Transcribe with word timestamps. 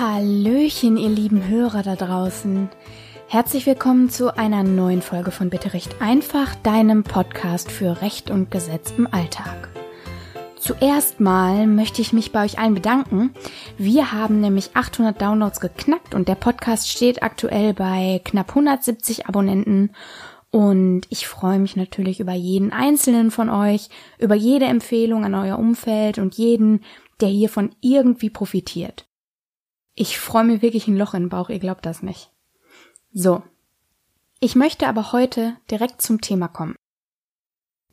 Hallöchen, 0.00 0.96
ihr 0.96 1.10
lieben 1.10 1.46
Hörer 1.46 1.82
da 1.82 1.94
draußen. 1.94 2.70
Herzlich 3.28 3.66
willkommen 3.66 4.08
zu 4.08 4.34
einer 4.34 4.62
neuen 4.62 5.02
Folge 5.02 5.30
von 5.30 5.50
Bitte 5.50 5.74
Recht 5.74 6.00
einfach, 6.00 6.54
deinem 6.54 7.04
Podcast 7.04 7.70
für 7.70 8.00
Recht 8.00 8.30
und 8.30 8.50
Gesetz 8.50 8.94
im 8.96 9.06
Alltag. 9.12 9.68
Zuerst 10.58 11.20
mal 11.20 11.66
möchte 11.66 12.00
ich 12.00 12.14
mich 12.14 12.32
bei 12.32 12.46
euch 12.46 12.58
allen 12.58 12.72
bedanken. 12.72 13.34
Wir 13.76 14.10
haben 14.10 14.40
nämlich 14.40 14.70
800 14.72 15.20
Downloads 15.20 15.60
geknackt 15.60 16.14
und 16.14 16.28
der 16.28 16.34
Podcast 16.34 16.88
steht 16.88 17.22
aktuell 17.22 17.74
bei 17.74 18.22
knapp 18.24 18.48
170 18.48 19.26
Abonnenten 19.26 19.90
und 20.50 21.02
ich 21.10 21.28
freue 21.28 21.58
mich 21.58 21.76
natürlich 21.76 22.20
über 22.20 22.32
jeden 22.32 22.72
einzelnen 22.72 23.30
von 23.30 23.50
euch, 23.50 23.90
über 24.18 24.34
jede 24.34 24.64
Empfehlung 24.64 25.26
an 25.26 25.34
euer 25.34 25.58
Umfeld 25.58 26.16
und 26.16 26.36
jeden, 26.36 26.84
der 27.20 27.28
hiervon 27.28 27.76
irgendwie 27.82 28.30
profitiert. 28.30 29.09
Ich 29.94 30.18
freue 30.18 30.44
mir 30.44 30.62
wirklich 30.62 30.88
ein 30.88 30.96
Loch 30.96 31.14
in 31.14 31.24
den 31.24 31.28
Bauch, 31.28 31.50
ihr 31.50 31.58
glaubt 31.58 31.84
das 31.86 32.02
nicht. 32.02 32.30
So. 33.12 33.42
Ich 34.40 34.56
möchte 34.56 34.86
aber 34.86 35.12
heute 35.12 35.56
direkt 35.70 36.00
zum 36.00 36.20
Thema 36.20 36.48
kommen. 36.48 36.76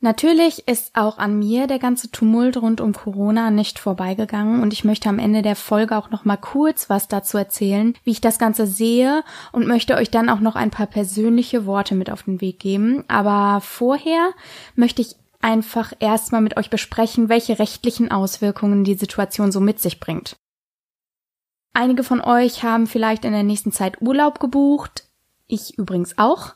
Natürlich 0.00 0.68
ist 0.68 0.94
auch 0.94 1.18
an 1.18 1.40
mir 1.40 1.66
der 1.66 1.80
ganze 1.80 2.10
Tumult 2.12 2.56
rund 2.56 2.80
um 2.80 2.92
Corona 2.92 3.50
nicht 3.50 3.80
vorbeigegangen 3.80 4.62
und 4.62 4.72
ich 4.72 4.84
möchte 4.84 5.08
am 5.08 5.18
Ende 5.18 5.42
der 5.42 5.56
Folge 5.56 5.96
auch 5.96 6.10
noch 6.10 6.24
mal 6.24 6.36
kurz 6.36 6.88
was 6.88 7.08
dazu 7.08 7.36
erzählen, 7.36 7.94
wie 8.04 8.12
ich 8.12 8.20
das 8.20 8.38
Ganze 8.38 8.68
sehe 8.68 9.24
und 9.50 9.66
möchte 9.66 9.96
euch 9.96 10.10
dann 10.10 10.28
auch 10.28 10.38
noch 10.38 10.54
ein 10.54 10.70
paar 10.70 10.86
persönliche 10.86 11.66
Worte 11.66 11.96
mit 11.96 12.10
auf 12.10 12.22
den 12.22 12.40
Weg 12.40 12.60
geben. 12.60 13.02
Aber 13.08 13.60
vorher 13.60 14.30
möchte 14.76 15.02
ich 15.02 15.16
einfach 15.40 15.92
erstmal 15.98 16.42
mit 16.42 16.56
euch 16.56 16.70
besprechen, 16.70 17.28
welche 17.28 17.58
rechtlichen 17.58 18.12
Auswirkungen 18.12 18.84
die 18.84 18.94
Situation 18.94 19.50
so 19.50 19.58
mit 19.58 19.80
sich 19.80 19.98
bringt. 19.98 20.36
Einige 21.72 22.02
von 22.02 22.20
euch 22.20 22.62
haben 22.62 22.86
vielleicht 22.86 23.24
in 23.24 23.32
der 23.32 23.42
nächsten 23.42 23.72
Zeit 23.72 24.00
Urlaub 24.00 24.40
gebucht. 24.40 25.04
Ich 25.46 25.78
übrigens 25.78 26.18
auch. 26.18 26.54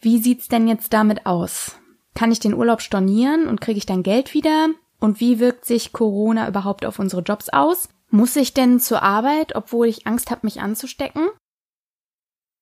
Wie 0.00 0.18
sieht's 0.18 0.48
denn 0.48 0.68
jetzt 0.68 0.92
damit 0.92 1.26
aus? 1.26 1.76
Kann 2.14 2.32
ich 2.32 2.40
den 2.40 2.54
Urlaub 2.54 2.82
stornieren 2.82 3.46
und 3.46 3.60
kriege 3.60 3.78
ich 3.78 3.86
dann 3.86 4.02
Geld 4.02 4.34
wieder? 4.34 4.68
Und 5.00 5.20
wie 5.20 5.38
wirkt 5.38 5.64
sich 5.64 5.92
Corona 5.92 6.48
überhaupt 6.48 6.84
auf 6.84 6.98
unsere 6.98 7.22
Jobs 7.22 7.48
aus? 7.48 7.88
Muss 8.10 8.36
ich 8.36 8.54
denn 8.54 8.80
zur 8.80 9.02
Arbeit, 9.02 9.54
obwohl 9.54 9.86
ich 9.86 10.06
Angst 10.06 10.30
habe, 10.30 10.40
mich 10.44 10.60
anzustecken? 10.60 11.28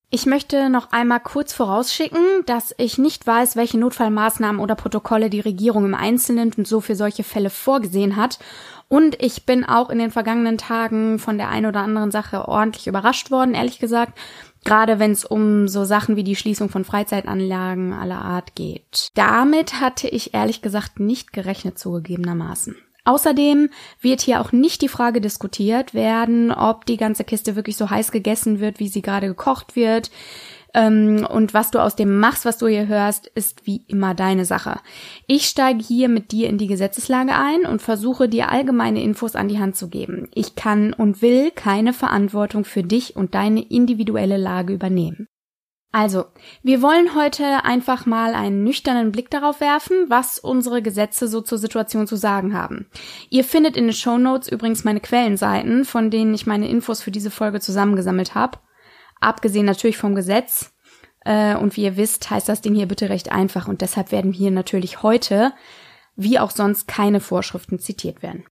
Ich 0.09 0.25
möchte 0.25 0.71
noch 0.71 0.93
einmal 0.93 1.19
kurz 1.19 1.53
vorausschicken, 1.53 2.21
dass 2.47 2.73
ich 2.79 2.97
nicht 2.97 3.27
weiß, 3.27 3.57
welche 3.57 3.79
Notfallmaßnahmen 3.79 4.61
oder 4.61 4.77
Protokolle 4.77 5.31
die 5.31 5.41
Regierung 5.41 5.85
im 5.85 5.97
Einzelnen 5.97 6.53
und 6.57 6.69
so 6.69 6.81
für 6.81 6.95
solche 6.95 7.25
Fälle 7.25 7.51
vorgesehen 7.51 8.15
hat. 8.15 8.39
Und 8.89 9.21
ich 9.21 9.47
bin 9.47 9.65
auch 9.65 9.91
in 9.91 9.99
den 9.99 10.13
vergangenen 10.13 10.59
Tagen 10.59 11.19
von 11.19 11.39
der 11.39 11.49
einen 11.49 11.67
oder 11.67 11.81
anderen 11.81 12.13
Sache 12.13 12.47
ordentlich 12.47 12.87
überrascht 12.87 13.33
worden, 13.33 13.55
ehrlich 13.55 13.81
gesagt. 13.81 14.17
Gerade 14.65 15.01
wenn 15.01 15.11
es 15.11 15.25
um 15.25 15.67
so 15.67 15.85
Sachen 15.85 16.15
wie 16.15 16.25
die 16.25 16.37
Schließung 16.37 16.69
von 16.69 16.85
Freizeitanlagen 16.85 17.93
aller 17.93 18.21
Art 18.21 18.55
geht. 18.55 19.11
Damit 19.15 19.81
hatte 19.81 20.09
ich 20.09 20.35
ehrlich 20.35 20.63
gesagt 20.63 21.01
nicht 21.01 21.33
gerechnet 21.33 21.79
zugegebenermaßen. 21.81 22.77
Außerdem 23.07 23.71
wird 24.01 24.21
hier 24.21 24.41
auch 24.41 24.51
nicht 24.51 24.83
die 24.83 24.89
Frage 24.89 25.21
diskutiert 25.21 25.95
werden, 25.95 26.51
ob 26.51 26.87
die 26.87 26.97
ganze 26.97 27.23
Kiste 27.25 27.55
wirklich 27.55 27.77
so 27.77 27.89
heiß 27.89 28.11
gegessen 28.11 28.59
wird, 28.59 28.81
wie 28.81 28.89
sie 28.89 29.01
gerade 29.01 29.29
gekocht 29.29 29.77
wird. 29.77 30.11
Ähm, 30.75 31.25
und 31.31 31.55
was 31.55 31.71
du 31.71 31.79
aus 31.79 31.95
dem 31.95 32.19
machst, 32.19 32.45
was 32.45 32.59
du 32.59 32.67
hier 32.67 32.89
hörst, 32.89 33.29
ist 33.29 33.65
wie 33.65 33.85
immer 33.87 34.15
deine 34.15 34.45
Sache. 34.45 34.81
Ich 35.29 35.47
steige 35.47 35.83
hier 35.83 36.09
mit 36.09 36.33
dir 36.33 36.49
in 36.49 36.59
die 36.59 36.67
Gesetzeslage 36.67 37.33
ein 37.33 37.65
und 37.65 37.81
versuche 37.81 38.29
dir 38.29 38.51
allgemeine 38.51 39.01
Infos 39.03 39.37
an 39.37 39.47
die 39.47 39.61
Hand 39.61 39.77
zu 39.77 39.89
geben. 39.89 40.29
Ich 40.35 40.57
kann 40.57 40.93
und 40.93 41.23
will 41.23 41.53
keine 41.53 41.93
Verantwortung 41.93 42.65
für 42.65 42.83
dich 42.83 43.15
und 43.15 43.37
deine 43.37 43.63
individuelle 43.63 44.37
Lage 44.37 44.75
übernehmen. 44.75 45.29
Also, 45.93 46.27
wir 46.63 46.83
wollen 46.83 47.15
heute 47.15 47.65
einfach 47.65 48.05
mal 48.05 48.35
einen 48.35 48.65
nüchternen 48.65 49.13
Blick 49.13 49.31
darauf 49.31 49.61
werfen, 49.61 50.07
was 50.09 50.39
unsere 50.39 50.83
Gesetze 50.83 51.27
so 51.27 51.41
zur 51.41 51.59
Situation 51.59 52.07
zu 52.07 52.17
sagen 52.17 52.53
haben. 52.53 52.91
Ihr 53.31 53.45
findet 53.45 53.77
in 53.77 53.85
den 53.85 53.93
Show 53.95 54.19
Notes 54.19 54.49
übrigens 54.49 54.85
meine 54.85 55.01
Quellenseiten, 55.01 55.85
von 55.85 56.11
denen 56.11 56.35
ich 56.35 56.47
meine 56.47 56.69
Infos 56.69 57.03
für 57.03 57.11
diese 57.11 57.31
Folge 57.31 57.61
zusammengesammelt 57.61 58.35
habe 58.35 58.59
abgesehen 59.21 59.67
natürlich 59.67 59.97
vom 59.97 60.15
Gesetz. 60.15 60.73
Äh, 61.25 61.57
und 61.57 61.77
wie 61.77 61.85
ihr 61.85 61.97
wisst, 61.97 62.31
heißt 62.31 62.49
das 62.49 62.61
Ding 62.61 62.75
hier 62.75 62.87
bitte 62.87 63.09
recht 63.09 63.33
einfach 63.33 63.69
und 63.69 63.81
deshalb 63.81 64.13
werden 64.13 64.33
hier 64.33 64.51
natürlich 64.51 65.03
heute, 65.03 65.53
wie 66.15 66.39
auch 66.39 66.51
sonst, 66.51 66.87
keine 66.87 67.21
Vorschriften 67.21 67.79
zitiert 67.79 68.23
werden. 68.23 68.45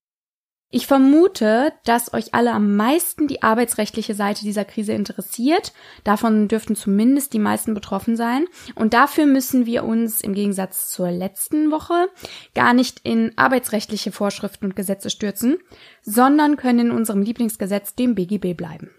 Ich 0.71 0.87
vermute, 0.87 1.73
dass 1.85 2.13
euch 2.13 2.33
alle 2.33 2.51
am 2.51 2.75
meisten 2.75 3.27
die 3.27 3.43
arbeitsrechtliche 3.43 4.15
Seite 4.15 4.43
dieser 4.43 4.65
Krise 4.65 4.93
interessiert. 4.93 5.73
Davon 6.03 6.47
dürften 6.47 6.75
zumindest 6.75 7.33
die 7.33 7.39
meisten 7.39 7.73
betroffen 7.73 8.17
sein. 8.17 8.45
Und 8.73 8.93
dafür 8.93 9.25
müssen 9.25 9.65
wir 9.65 9.85
uns 9.85 10.21
im 10.21 10.33
Gegensatz 10.33 10.89
zur 10.89 11.11
letzten 11.11 11.71
Woche 11.71 12.09
gar 12.55 12.73
nicht 12.73 12.99
in 13.03 13.31
arbeitsrechtliche 13.37 14.11
Vorschriften 14.11 14.65
und 14.65 14.75
Gesetze 14.75 15.09
stürzen, 15.09 15.59
sondern 16.01 16.57
können 16.57 16.87
in 16.87 16.91
unserem 16.91 17.21
Lieblingsgesetz, 17.21 17.95
dem 17.95 18.15
BGB, 18.15 18.55
bleiben. 18.57 18.89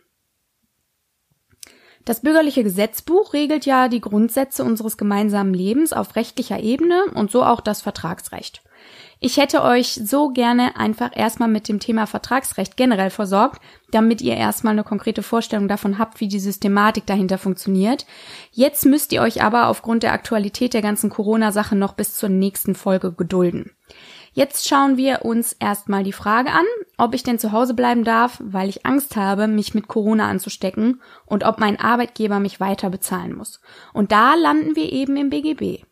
Das 2.07 2.21
bürgerliche 2.21 2.63
Gesetzbuch 2.63 3.33
regelt 3.33 3.67
ja 3.67 3.89
die 3.89 4.01
Grundsätze 4.01 4.63
unseres 4.63 4.97
gemeinsamen 4.97 5.53
Lebens 5.53 5.93
auf 5.93 6.15
rechtlicher 6.15 6.61
Ebene 6.61 7.07
und 7.13 7.33
so 7.33 7.43
auch 7.43 7.61
das 7.61 7.83
Vertragsrecht. 7.83 8.63
Ich 9.19 9.39
hätte 9.39 9.63
euch 9.63 9.95
so 10.05 10.29
gerne 10.29 10.77
einfach 10.77 11.11
erstmal 11.15 11.49
mit 11.49 11.69
dem 11.69 11.81
Thema 11.81 12.07
Vertragsrecht 12.07 12.77
generell 12.77 13.09
versorgt, 13.09 13.63
damit 13.91 14.21
ihr 14.21 14.37
erstmal 14.37 14.73
eine 14.73 14.85
konkrete 14.85 15.23
Vorstellung 15.23 15.69
davon 15.69 15.99
habt, 15.99 16.21
wie 16.21 16.29
die 16.29 16.39
Systematik 16.39 17.07
dahinter 17.07 17.39
funktioniert. 17.39 18.05
Jetzt 18.53 18.85
müsst 18.85 19.13
ihr 19.13 19.23
euch 19.23 19.43
aber 19.43 19.69
aufgrund 19.69 20.03
der 20.03 20.13
Aktualität 20.13 20.75
der 20.75 20.83
ganzen 20.83 21.09
Corona-Sache 21.09 21.77
noch 21.77 21.95
bis 21.95 22.15
zur 22.15 22.29
nächsten 22.29 22.75
Folge 22.75 23.11
gedulden. 23.13 23.71
Jetzt 24.35 24.69
schauen 24.69 24.99
wir 24.99 25.25
uns 25.25 25.55
erstmal 25.55 26.05
die 26.05 26.13
Frage 26.13 26.51
an, 26.51 26.67
ob 26.99 27.15
ich 27.15 27.23
denn 27.23 27.39
zu 27.39 27.53
Hause 27.53 27.73
bleiben 27.73 28.05
darf, 28.05 28.39
weil 28.45 28.69
ich 28.69 28.85
Angst 28.85 29.17
habe, 29.17 29.49
mich 29.49 29.73
mit 29.73 29.89
Corona 29.89 30.29
anzustecken 30.29 31.01
und 31.25 31.43
ob 31.43 31.59
mein 31.59 31.81
Arbeitgeber 31.81 32.39
mich 32.39 32.61
weiter 32.61 32.91
bezahlen 32.91 33.35
muss. 33.35 33.63
Und 33.95 34.13
da 34.13 34.35
landen 34.35 34.77
wir 34.77 34.93
eben 34.93 35.17
im 35.17 35.31
BGB. 35.31 35.85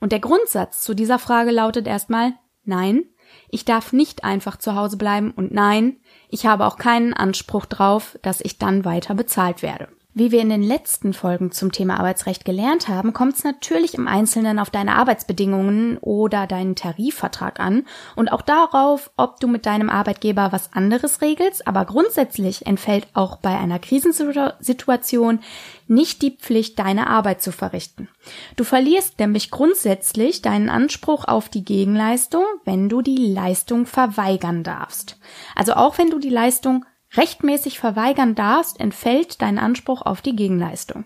Und 0.00 0.12
der 0.12 0.20
Grundsatz 0.20 0.80
zu 0.82 0.94
dieser 0.94 1.18
Frage 1.18 1.50
lautet 1.50 1.86
erstmal 1.86 2.32
Nein, 2.64 3.04
ich 3.48 3.64
darf 3.64 3.92
nicht 3.92 4.24
einfach 4.24 4.56
zu 4.56 4.74
Hause 4.74 4.96
bleiben 4.96 5.30
und 5.30 5.52
nein, 5.52 5.96
ich 6.28 6.46
habe 6.46 6.66
auch 6.66 6.76
keinen 6.76 7.14
Anspruch 7.14 7.66
drauf, 7.66 8.18
dass 8.22 8.40
ich 8.40 8.58
dann 8.58 8.84
weiter 8.84 9.14
bezahlt 9.14 9.62
werde. 9.62 9.88
Wie 10.16 10.30
wir 10.30 10.40
in 10.42 10.48
den 10.48 10.62
letzten 10.62 11.12
Folgen 11.12 11.50
zum 11.50 11.72
Thema 11.72 11.98
Arbeitsrecht 11.98 12.44
gelernt 12.44 12.86
haben, 12.86 13.12
kommt 13.12 13.34
es 13.34 13.42
natürlich 13.42 13.94
im 13.94 14.06
Einzelnen 14.06 14.60
auf 14.60 14.70
deine 14.70 14.94
Arbeitsbedingungen 14.94 15.98
oder 15.98 16.46
deinen 16.46 16.76
Tarifvertrag 16.76 17.58
an 17.58 17.84
und 18.14 18.30
auch 18.30 18.42
darauf, 18.42 19.10
ob 19.16 19.40
du 19.40 19.48
mit 19.48 19.66
deinem 19.66 19.90
Arbeitgeber 19.90 20.52
was 20.52 20.72
anderes 20.72 21.20
regelst, 21.20 21.66
aber 21.66 21.84
grundsätzlich 21.84 22.64
entfällt 22.64 23.08
auch 23.12 23.38
bei 23.38 23.58
einer 23.58 23.80
Krisensituation 23.80 25.40
nicht 25.88 26.22
die 26.22 26.30
Pflicht, 26.30 26.78
deine 26.78 27.08
Arbeit 27.08 27.42
zu 27.42 27.50
verrichten. 27.50 28.08
Du 28.54 28.62
verlierst 28.62 29.18
nämlich 29.18 29.50
grundsätzlich 29.50 30.42
deinen 30.42 30.70
Anspruch 30.70 31.24
auf 31.24 31.48
die 31.48 31.64
Gegenleistung, 31.64 32.44
wenn 32.64 32.88
du 32.88 33.02
die 33.02 33.32
Leistung 33.32 33.84
verweigern 33.84 34.62
darfst. 34.62 35.18
Also 35.56 35.74
auch 35.74 35.98
wenn 35.98 36.10
du 36.10 36.20
die 36.20 36.30
Leistung 36.30 36.84
rechtmäßig 37.16 37.78
verweigern 37.78 38.34
darfst, 38.34 38.80
entfällt 38.80 39.42
dein 39.42 39.58
Anspruch 39.58 40.02
auf 40.02 40.22
die 40.22 40.36
Gegenleistung. 40.36 41.04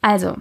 Also, 0.00 0.36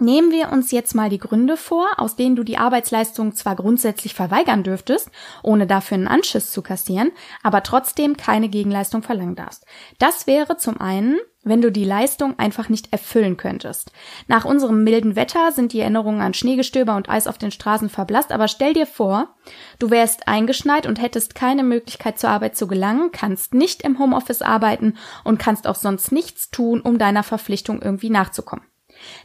Nehmen 0.00 0.30
wir 0.32 0.50
uns 0.50 0.70
jetzt 0.70 0.94
mal 0.94 1.10
die 1.10 1.18
Gründe 1.18 1.58
vor, 1.58 1.86
aus 1.98 2.16
denen 2.16 2.34
du 2.34 2.42
die 2.42 2.56
Arbeitsleistung 2.56 3.34
zwar 3.34 3.54
grundsätzlich 3.54 4.14
verweigern 4.14 4.62
dürftest, 4.62 5.10
ohne 5.42 5.66
dafür 5.66 5.96
einen 5.96 6.08
Anschiss 6.08 6.52
zu 6.52 6.62
kassieren, 6.62 7.12
aber 7.42 7.62
trotzdem 7.62 8.16
keine 8.16 8.48
Gegenleistung 8.48 9.02
verlangen 9.02 9.36
darfst. 9.36 9.66
Das 9.98 10.26
wäre 10.26 10.56
zum 10.56 10.80
einen, 10.80 11.18
wenn 11.42 11.62
du 11.62 11.72
die 11.72 11.84
Leistung 11.84 12.38
einfach 12.38 12.68
nicht 12.68 12.92
erfüllen 12.92 13.36
könntest. 13.36 13.92
Nach 14.28 14.44
unserem 14.44 14.84
milden 14.84 15.16
Wetter 15.16 15.52
sind 15.52 15.72
die 15.72 15.80
Erinnerungen 15.80 16.20
an 16.20 16.34
Schneegestöber 16.34 16.96
und 16.96 17.08
Eis 17.08 17.26
auf 17.26 17.38
den 17.38 17.50
Straßen 17.50 17.88
verblasst, 17.88 18.32
aber 18.32 18.48
stell 18.48 18.74
dir 18.74 18.86
vor, 18.86 19.34
du 19.78 19.90
wärst 19.90 20.28
eingeschneit 20.28 20.86
und 20.86 21.00
hättest 21.00 21.34
keine 21.34 21.62
Möglichkeit 21.62 22.18
zur 22.18 22.30
Arbeit 22.30 22.56
zu 22.56 22.66
gelangen, 22.66 23.10
kannst 23.12 23.54
nicht 23.54 23.82
im 23.82 23.98
Homeoffice 23.98 24.42
arbeiten 24.42 24.96
und 25.24 25.38
kannst 25.38 25.66
auch 25.66 25.76
sonst 25.76 26.12
nichts 26.12 26.50
tun, 26.50 26.80
um 26.80 26.98
deiner 26.98 27.22
Verpflichtung 27.22 27.80
irgendwie 27.80 28.10
nachzukommen 28.10 28.64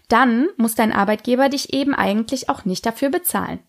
dann 0.07 0.47
muss 0.57 0.75
dein 0.75 0.94
Arbeitgeber 0.94 1.50
dich 1.50 1.73
eben 1.73 1.94
eigentlich 1.94 2.50
auch 2.50 2.65
nicht 2.65 2.85
dafür 2.85 3.09
bezahlen. 3.09 3.59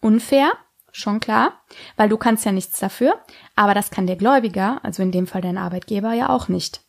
Unfair, 0.00 0.52
schon 0.92 1.20
klar, 1.20 1.60
weil 1.96 2.08
du 2.08 2.16
kannst 2.16 2.44
ja 2.44 2.52
nichts 2.52 2.78
dafür, 2.78 3.22
aber 3.56 3.74
das 3.74 3.90
kann 3.90 4.06
der 4.06 4.16
Gläubiger, 4.16 4.80
also 4.84 5.02
in 5.02 5.12
dem 5.12 5.26
Fall 5.26 5.42
dein 5.42 5.58
Arbeitgeber, 5.58 6.12
ja 6.12 6.28
auch 6.28 6.48
nicht. 6.48 6.82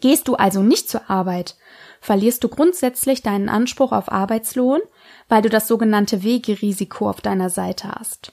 Gehst 0.00 0.28
du 0.28 0.34
also 0.34 0.62
nicht 0.62 0.88
zur 0.88 1.08
Arbeit, 1.10 1.56
verlierst 2.00 2.44
du 2.44 2.48
grundsätzlich 2.48 3.22
deinen 3.22 3.48
Anspruch 3.48 3.92
auf 3.92 4.12
Arbeitslohn, 4.12 4.80
weil 5.28 5.42
du 5.42 5.48
das 5.48 5.68
sogenannte 5.68 6.22
Wegerisiko 6.22 7.08
auf 7.08 7.20
deiner 7.20 7.50
Seite 7.50 7.90
hast. 7.90 8.32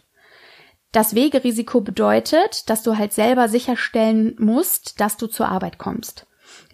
Das 0.91 1.15
Wegerisiko 1.15 1.81
bedeutet, 1.81 2.69
dass 2.69 2.83
du 2.83 2.97
halt 2.97 3.11
selber 3.11 3.49
sicherstellen 3.49 4.35
musst, 4.39 4.99
dass 5.01 5.17
du 5.17 5.27
zur 5.27 5.49
Arbeit 5.49 5.77
kommst. 5.77 6.25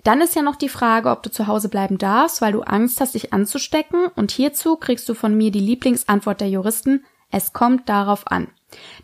Dann 0.04 0.22
ist 0.22 0.36
ja 0.36 0.42
noch 0.42 0.56
die 0.56 0.69
Frage, 0.69 1.10
ob 1.10 1.24
du 1.24 1.31
zu 1.31 1.48
Hause 1.48 1.69
bleiben 1.69 1.98
darfst, 1.98 2.42
weil 2.42 2.54
du 2.54 2.62
Angst 2.62 3.01
hast, 3.01 3.16
dich 3.16 3.34
anzustecken. 3.34 4.07
Und 4.16 4.31
hierzu 4.31 4.75
kriegst 4.75 5.07
du 5.10 5.13
von 5.13 5.36
mir 5.36 5.51
die 5.51 5.60
Lieblingsantwort 5.60 6.42
der 6.42 6.50
Juristen. 6.50 7.06
Es 7.31 7.54
kommt 7.54 7.88
darauf 7.88 8.27
an. 8.27 8.48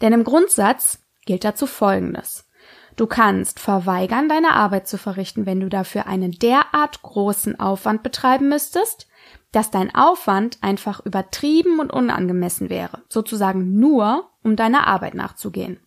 Denn 0.01 0.13
im 0.13 0.23
Grundsatz 0.23 1.00
gilt 1.25 1.44
dazu 1.44 1.65
Folgendes. 1.65 2.46
Du 2.97 3.05
kannst 3.05 3.59
verweigern, 3.59 4.27
deine 4.27 4.55
Arbeit 4.55 4.88
zu 4.88 4.97
verrichten, 4.97 5.45
wenn 5.45 5.59
du 5.59 5.69
dafür 5.69 6.07
einen 6.07 6.31
derart 6.31 7.03
großen 7.03 7.59
Aufwand 7.59 8.01
betreiben 8.01 8.49
müsstest, 8.49 9.07
dass 9.51 9.69
dein 9.69 9.94
Aufwand 9.94 10.57
einfach 10.61 11.05
übertrieben 11.05 11.79
und 11.79 11.94
unangemessen 11.94 12.69
wäre, 12.69 13.03
sozusagen 13.07 13.79
nur, 13.79 14.29
um 14.44 14.55
deiner 14.55 14.88
Arbeit 14.88 15.13
nachzugehen. 15.13 15.79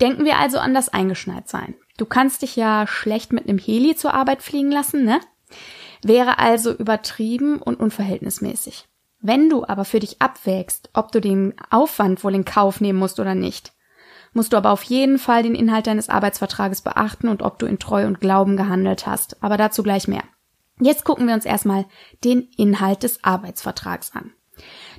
Denken 0.00 0.26
wir 0.26 0.36
also 0.36 0.58
an 0.58 0.74
das 0.74 0.90
Eingeschneitsein. 0.90 1.74
Du 1.96 2.04
kannst 2.04 2.42
dich 2.42 2.54
ja 2.54 2.86
schlecht 2.86 3.32
mit 3.32 3.48
einem 3.48 3.58
Heli 3.58 3.96
zur 3.96 4.12
Arbeit 4.12 4.42
fliegen 4.42 4.70
lassen, 4.70 5.04
ne? 5.04 5.20
Wäre 6.02 6.38
also 6.38 6.72
übertrieben 6.72 7.60
und 7.60 7.80
unverhältnismäßig. 7.80 8.86
Wenn 9.20 9.48
du 9.48 9.64
aber 9.66 9.84
für 9.84 9.98
dich 9.98 10.20
abwägst, 10.20 10.90
ob 10.92 11.10
du 11.12 11.20
den 11.20 11.54
Aufwand 11.70 12.22
wohl 12.22 12.34
in 12.34 12.44
Kauf 12.44 12.80
nehmen 12.80 12.98
musst 12.98 13.18
oder 13.18 13.34
nicht, 13.34 13.72
musst 14.38 14.52
du 14.52 14.56
aber 14.56 14.70
auf 14.70 14.84
jeden 14.84 15.18
Fall 15.18 15.42
den 15.42 15.56
Inhalt 15.56 15.88
deines 15.88 16.08
Arbeitsvertrages 16.08 16.82
beachten 16.82 17.26
und 17.26 17.42
ob 17.42 17.58
du 17.58 17.66
in 17.66 17.80
Treu 17.80 18.06
und 18.06 18.20
Glauben 18.20 18.56
gehandelt 18.56 19.04
hast. 19.04 19.42
Aber 19.42 19.56
dazu 19.56 19.82
gleich 19.82 20.06
mehr. 20.06 20.22
Jetzt 20.80 21.04
gucken 21.04 21.26
wir 21.26 21.34
uns 21.34 21.44
erstmal 21.44 21.86
den 22.22 22.48
Inhalt 22.56 23.02
des 23.02 23.24
Arbeitsvertrags 23.24 24.12
an. 24.14 24.32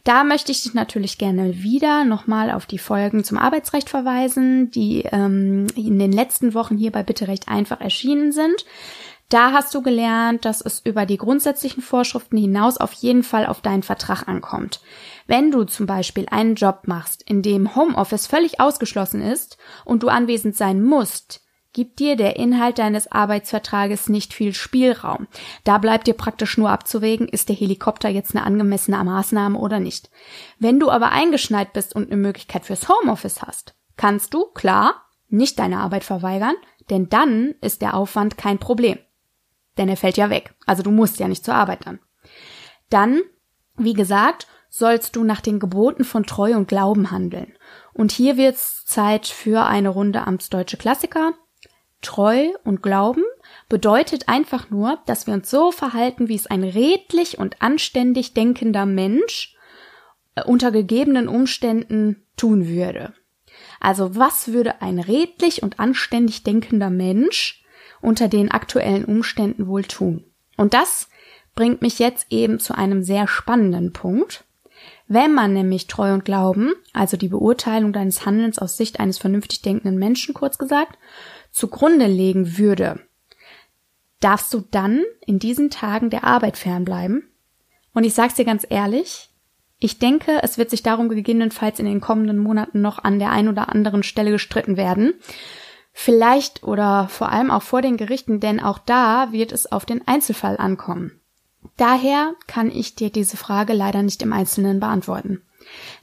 Da 0.04 0.26
möchte 0.26 0.52
ich 0.52 0.64
dich 0.64 0.74
natürlich 0.74 1.18
gerne 1.18 1.64
wieder 1.64 2.04
nochmal 2.04 2.52
auf 2.52 2.66
die 2.66 2.80
Folgen 2.80 3.24
zum 3.24 3.38
Arbeitsrecht 3.38 3.90
verweisen, 3.90 4.72
die 4.72 5.04
ähm, 5.10 5.68
in 5.74 5.98
den 6.00 6.12
letzten 6.12 6.54
Wochen 6.54 6.78
hier 6.78 6.92
bei 6.92 7.04
Bitte 7.04 7.30
Recht 7.30 7.48
einfach 7.48 7.80
erschienen 7.80 8.34
sind. 8.34 8.66
Da 9.30 9.52
hast 9.52 9.76
du 9.76 9.84
gelernt, 9.84 10.44
dass 10.44 10.60
es 10.60 10.80
über 10.84 11.06
die 11.06 11.18
grundsätzlichen 11.18 11.84
Vorschriften 11.84 12.36
hinaus 12.36 12.78
auf 12.78 12.94
jeden 12.94 13.22
Fall 13.22 13.46
auf 13.46 13.62
deinen 13.62 13.84
Vertrag 13.84 14.28
ankommt. 14.28 14.82
Wenn 15.28 15.52
du 15.52 15.66
zum 15.66 15.86
Beispiel 15.86 16.26
einen 16.32 16.56
Job 16.56 16.88
machst, 16.88 17.22
in 17.30 17.44
dem 17.44 17.76
Homeoffice 17.76 18.26
völlig 18.26 18.60
ausgeschlossen 18.60 19.22
ist 19.22 19.60
und 19.86 20.02
du 20.02 20.10
anwesend 20.10 20.56
sein 20.56 20.84
musst, 20.84 21.42
gibt 21.74 22.00
dir 22.00 22.16
der 22.16 22.38
Inhalt 22.38 22.80
deines 22.80 23.12
Arbeitsvertrages 23.12 24.10
nicht 24.10 24.34
viel 24.34 24.56
Spielraum. 24.56 25.28
Da 25.64 25.78
bleibt 25.78 26.08
dir 26.08 26.16
praktisch 26.16 26.58
nur 26.58 26.72
abzuwägen, 26.72 27.28
ist 27.28 27.50
der 27.50 27.56
Helikopter 27.56 28.10
jetzt 28.10 28.36
eine 28.36 28.44
angemessene 28.44 29.04
Maßnahme 29.04 29.60
oder 29.60 29.80
nicht. 29.80 30.10
Wenn 30.58 30.80
du 30.80 30.90
aber 30.90 31.12
eingeschneit 31.12 31.72
bist 31.74 31.96
und 31.96 32.08
eine 32.08 32.20
Möglichkeit 32.20 32.66
fürs 32.66 32.90
Homeoffice 32.90 33.44
hast, 33.44 33.76
kannst 33.96 34.34
du, 34.34 34.46
klar, 34.56 35.06
nicht 35.28 35.60
deine 35.60 35.78
Arbeit 35.78 36.04
verweigern, 36.04 36.56
denn 36.90 37.10
dann 37.10 37.54
ist 37.62 37.84
der 37.84 37.94
Aufwand 37.94 38.36
kein 38.36 38.58
Problem. 38.58 38.98
Denn 39.78 39.90
er 39.90 39.98
fällt 39.98 40.18
ja 40.18 40.30
weg. 40.30 40.56
Also 40.66 40.84
du 40.84 40.92
musst 40.92 41.20
ja 41.20 41.28
nicht 41.28 41.46
zur 41.46 41.56
Arbeit 41.56 41.86
dann. 41.86 42.00
Dann, 42.90 43.22
wie 43.78 43.94
gesagt, 43.94 44.48
sollst 44.70 45.16
du 45.16 45.24
nach 45.24 45.42
den 45.42 45.60
Geboten 45.60 46.04
von 46.04 46.26
Treu 46.26 46.56
und 46.56 46.68
Glauben 46.68 47.12
handeln. 47.12 47.54
Und 47.94 48.12
hier 48.12 48.38
wird's 48.38 48.86
Zeit 48.86 49.28
für 49.28 49.66
eine 49.66 49.90
Runde 49.90 50.26
Amtsdeutsche 50.26 50.78
Klassiker. 50.78 51.34
Treu 52.02 52.50
und 52.64 52.82
Glauben 52.82 53.24
bedeutet 53.68 54.30
einfach 54.30 54.70
nur, 54.70 55.00
dass 55.06 55.28
wir 55.28 55.34
uns 55.34 55.50
so 55.50 55.72
verhalten, 55.72 56.30
wie 56.30 56.36
es 56.36 56.48
ein 56.48 56.64
redlich 56.64 57.40
und 57.40 57.62
anständig 57.62 58.34
denkender 58.34 58.86
Mensch 58.86 59.56
äh, 60.36 60.44
unter 60.44 60.72
gegebenen 60.72 61.28
Umständen 61.28 62.26
tun 62.38 62.68
würde. 62.68 63.14
Also 63.80 64.16
was 64.16 64.54
würde 64.54 64.82
ein 64.82 65.00
redlich 65.00 65.64
und 65.64 65.80
anständig 65.80 66.44
denkender 66.44 66.90
Mensch 66.90 67.59
unter 68.02 68.28
den 68.28 68.52
aktuellen 68.52 69.06
Umständen 69.06 69.68
wohl 69.68 69.84
tun? 69.84 70.24
Und 70.58 70.74
das 70.74 71.10
bringt 71.56 71.82
mich 71.82 72.00
jetzt 72.00 72.28
eben 72.30 72.60
zu 72.60 72.78
einem 72.78 73.04
sehr 73.04 73.28
spannenden 73.28 73.94
Punkt. 73.94 74.46
Wenn 75.08 75.34
man 75.34 75.54
nämlich 75.54 75.88
Treu 75.88 76.14
und 76.14 76.24
Glauben, 76.24 76.74
also 76.94 77.18
die 77.18 77.28
Beurteilung 77.28 77.94
deines 77.94 78.26
Handelns 78.26 78.60
aus 78.60 78.78
Sicht 78.78 79.00
eines 79.00 79.18
vernünftig 79.18 79.62
denkenden 79.62 79.98
Menschen 79.98 80.34
kurz 80.34 80.58
gesagt, 80.58 80.98
zugrunde 81.52 82.06
legen 82.06 82.58
würde, 82.58 83.00
darfst 84.20 84.54
du 84.54 84.64
dann 84.72 85.04
in 85.26 85.40
diesen 85.40 85.70
Tagen 85.70 86.10
der 86.10 86.24
Arbeit 86.24 86.58
fernbleiben? 86.58 87.24
Und 87.94 88.04
ich 88.04 88.14
sag's 88.14 88.36
dir 88.36 88.46
ganz 88.46 88.66
ehrlich, 88.70 89.30
ich 89.80 89.98
denke, 89.98 90.40
es 90.44 90.58
wird 90.58 90.70
sich 90.70 90.84
darum 90.84 91.08
gegebenenfalls 91.10 91.80
in 91.80 91.86
den 91.86 92.02
kommenden 92.02 92.38
Monaten 92.38 92.82
noch 92.82 93.04
an 93.04 93.18
der 93.18 93.32
einen 93.32 93.48
oder 93.48 93.70
anderen 93.70 94.04
Stelle 94.04 94.32
gestritten 94.32 94.76
werden. 94.76 95.14
Vielleicht 95.92 96.64
oder 96.64 97.08
vor 97.10 97.30
allem 97.30 97.52
auch 97.52 97.64
vor 97.64 97.82
den 97.82 97.98
Gerichten, 97.98 98.40
denn 98.40 98.60
auch 98.60 98.80
da 98.80 99.32
wird 99.32 99.52
es 99.52 99.72
auf 99.72 99.86
den 99.86 100.08
Einzelfall 100.08 100.58
ankommen. 100.58 101.20
Daher 101.78 102.34
kann 102.48 102.72
ich 102.72 102.96
dir 102.96 103.10
diese 103.10 103.38
Frage 103.38 103.74
leider 103.74 104.02
nicht 104.02 104.22
im 104.22 104.34
Einzelnen 104.34 104.80
beantworten. 104.80 105.42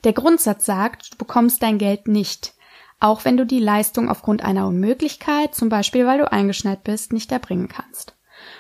Der 0.05 0.13
Grundsatz 0.13 0.67
sagt, 0.67 1.15
du 1.15 1.19
bekommst 1.19 1.63
dein 1.63 1.79
Geld 1.79 2.09
nicht, 2.09 2.55
auch 3.01 3.25
wenn 3.25 3.37
du 3.37 3.47
die 3.47 3.59
Leistung 3.59 4.09
aufgrund 4.09 4.43
einer 4.43 4.67
Unmöglichkeit, 4.67 5.55
zum 5.55 5.69
Beispiel 5.69 6.07
weil 6.07 6.19
du 6.19 6.31
eingeschneit 6.31 6.85
bist, 6.85 7.13
nicht 7.13 7.33
erbringen 7.33 7.69
kannst. 7.69 8.15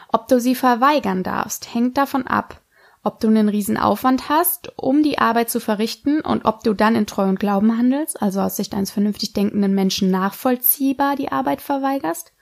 Ob 0.08 0.28
du 0.28 0.40
sie 0.40 0.55
verweigern 0.55 1.23
darfst, 1.23 1.73
hängt 1.75 1.96
davon 1.96 2.26
ab, 2.26 2.61
ob 3.06 3.20
du 3.20 3.29
einen 3.29 3.49
Riesenaufwand 3.49 4.29
hast, 4.29 4.73
um 4.76 5.05
die 5.05 5.19
Arbeit 5.19 5.49
zu 5.49 5.61
verrichten 5.61 6.20
und 6.20 6.44
ob 6.44 6.64
du 6.64 6.75
dann 6.75 6.97
in 6.97 7.06
Treu 7.06 7.29
und 7.29 7.38
Glauben 7.38 7.79
handelst, 7.79 8.20
also 8.20 8.41
aus 8.41 8.56
Sicht 8.56 8.75
eines 8.75 8.91
vernünftig 8.91 9.32
denkenden 9.32 9.75
Menschen 9.75 10.11
nachvollziehbar 10.11 11.14
die 11.14 11.31
Arbeit 11.31 11.61
verweigerst, 11.61 12.32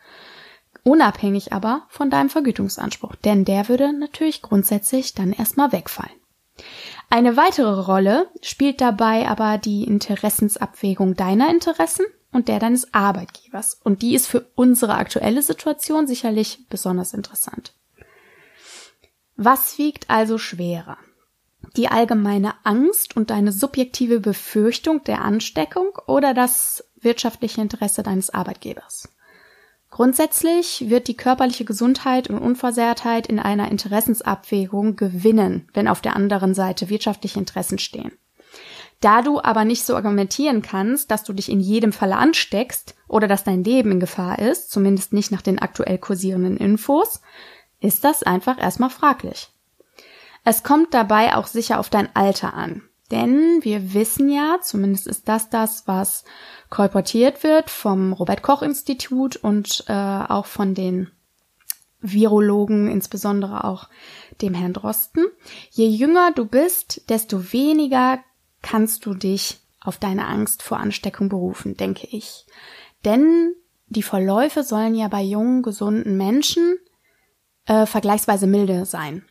unabhängig 0.82 1.52
aber 1.52 1.82
von 1.88 2.08
deinem 2.08 2.30
Vergütungsanspruch, 2.30 3.14
denn 3.14 3.44
der 3.44 3.68
würde 3.68 3.92
natürlich 3.92 4.40
grundsätzlich 4.40 5.12
dann 5.12 5.32
erstmal 5.32 5.70
wegfallen. 5.72 6.16
Eine 7.10 7.36
weitere 7.36 7.80
Rolle 7.82 8.30
spielt 8.40 8.80
dabei 8.80 9.28
aber 9.28 9.58
die 9.58 9.84
Interessensabwägung 9.84 11.14
deiner 11.14 11.50
Interessen 11.50 12.06
und 12.32 12.48
der 12.48 12.58
deines 12.58 12.94
Arbeitgebers. 12.94 13.80
Und 13.84 14.02
die 14.02 14.14
ist 14.14 14.26
für 14.26 14.46
unsere 14.54 14.94
aktuelle 14.94 15.42
Situation 15.42 16.06
sicherlich 16.06 16.66
besonders 16.70 17.12
interessant. 17.12 17.74
Was 19.36 19.78
wiegt 19.78 20.10
also 20.10 20.38
schwerer? 20.38 20.96
Die 21.76 21.88
allgemeine 21.88 22.54
Angst 22.62 23.16
und 23.16 23.30
deine 23.30 23.50
subjektive 23.50 24.20
Befürchtung 24.20 25.02
der 25.04 25.22
Ansteckung 25.22 25.88
oder 26.06 26.34
das 26.34 26.84
wirtschaftliche 27.00 27.60
Interesse 27.60 28.04
deines 28.04 28.30
Arbeitgebers? 28.30 29.08
Grundsätzlich 29.90 30.88
wird 30.88 31.08
die 31.08 31.16
körperliche 31.16 31.64
Gesundheit 31.64 32.28
und 32.28 32.38
Unversehrtheit 32.38 33.26
in 33.26 33.38
einer 33.38 33.70
Interessensabwägung 33.70 34.96
gewinnen, 34.96 35.68
wenn 35.72 35.88
auf 35.88 36.00
der 36.00 36.16
anderen 36.16 36.54
Seite 36.54 36.88
wirtschaftliche 36.88 37.38
Interessen 37.38 37.78
stehen. 37.78 38.12
Da 39.00 39.22
du 39.22 39.40
aber 39.40 39.64
nicht 39.64 39.84
so 39.84 39.96
argumentieren 39.96 40.62
kannst, 40.62 41.10
dass 41.10 41.24
du 41.24 41.32
dich 41.32 41.50
in 41.50 41.60
jedem 41.60 41.92
Falle 41.92 42.16
ansteckst 42.16 42.94
oder 43.08 43.28
dass 43.28 43.44
dein 43.44 43.64
Leben 43.64 43.92
in 43.92 44.00
Gefahr 44.00 44.38
ist, 44.38 44.70
zumindest 44.70 45.12
nicht 45.12 45.30
nach 45.30 45.42
den 45.42 45.58
aktuell 45.58 45.98
kursierenden 45.98 46.56
Infos, 46.56 47.20
ist 47.84 48.04
das 48.04 48.22
einfach 48.22 48.58
erstmal 48.58 48.90
fraglich. 48.90 49.50
Es 50.44 50.62
kommt 50.62 50.92
dabei 50.94 51.36
auch 51.36 51.46
sicher 51.46 51.78
auf 51.78 51.90
dein 51.90 52.14
Alter 52.14 52.54
an. 52.54 52.82
Denn 53.10 53.60
wir 53.62 53.92
wissen 53.92 54.30
ja, 54.30 54.58
zumindest 54.62 55.06
ist 55.06 55.28
das 55.28 55.50
das, 55.50 55.86
was 55.86 56.24
kolportiert 56.70 57.42
wird 57.42 57.70
vom 57.70 58.12
Robert 58.12 58.42
Koch 58.42 58.62
Institut 58.62 59.36
und 59.36 59.84
äh, 59.88 59.92
auch 59.92 60.46
von 60.46 60.74
den 60.74 61.10
Virologen, 62.00 62.90
insbesondere 62.90 63.64
auch 63.64 63.88
dem 64.40 64.54
Herrn 64.54 64.72
Drosten. 64.72 65.26
Je 65.70 65.86
jünger 65.86 66.32
du 66.32 66.46
bist, 66.46 67.08
desto 67.10 67.52
weniger 67.52 68.18
kannst 68.62 69.06
du 69.06 69.14
dich 69.14 69.60
auf 69.80 69.98
deine 69.98 70.26
Angst 70.26 70.62
vor 70.62 70.78
Ansteckung 70.78 71.28
berufen, 71.28 71.76
denke 71.76 72.06
ich. 72.10 72.46
Denn 73.04 73.54
die 73.86 74.02
Verläufe 74.02 74.62
sollen 74.62 74.94
ja 74.94 75.08
bei 75.08 75.22
jungen, 75.22 75.62
gesunden 75.62 76.16
Menschen 76.16 76.78
äh, 77.66 77.86
vergleichsweise 77.86 78.46
milde 78.46 78.84
sein. 78.84 79.24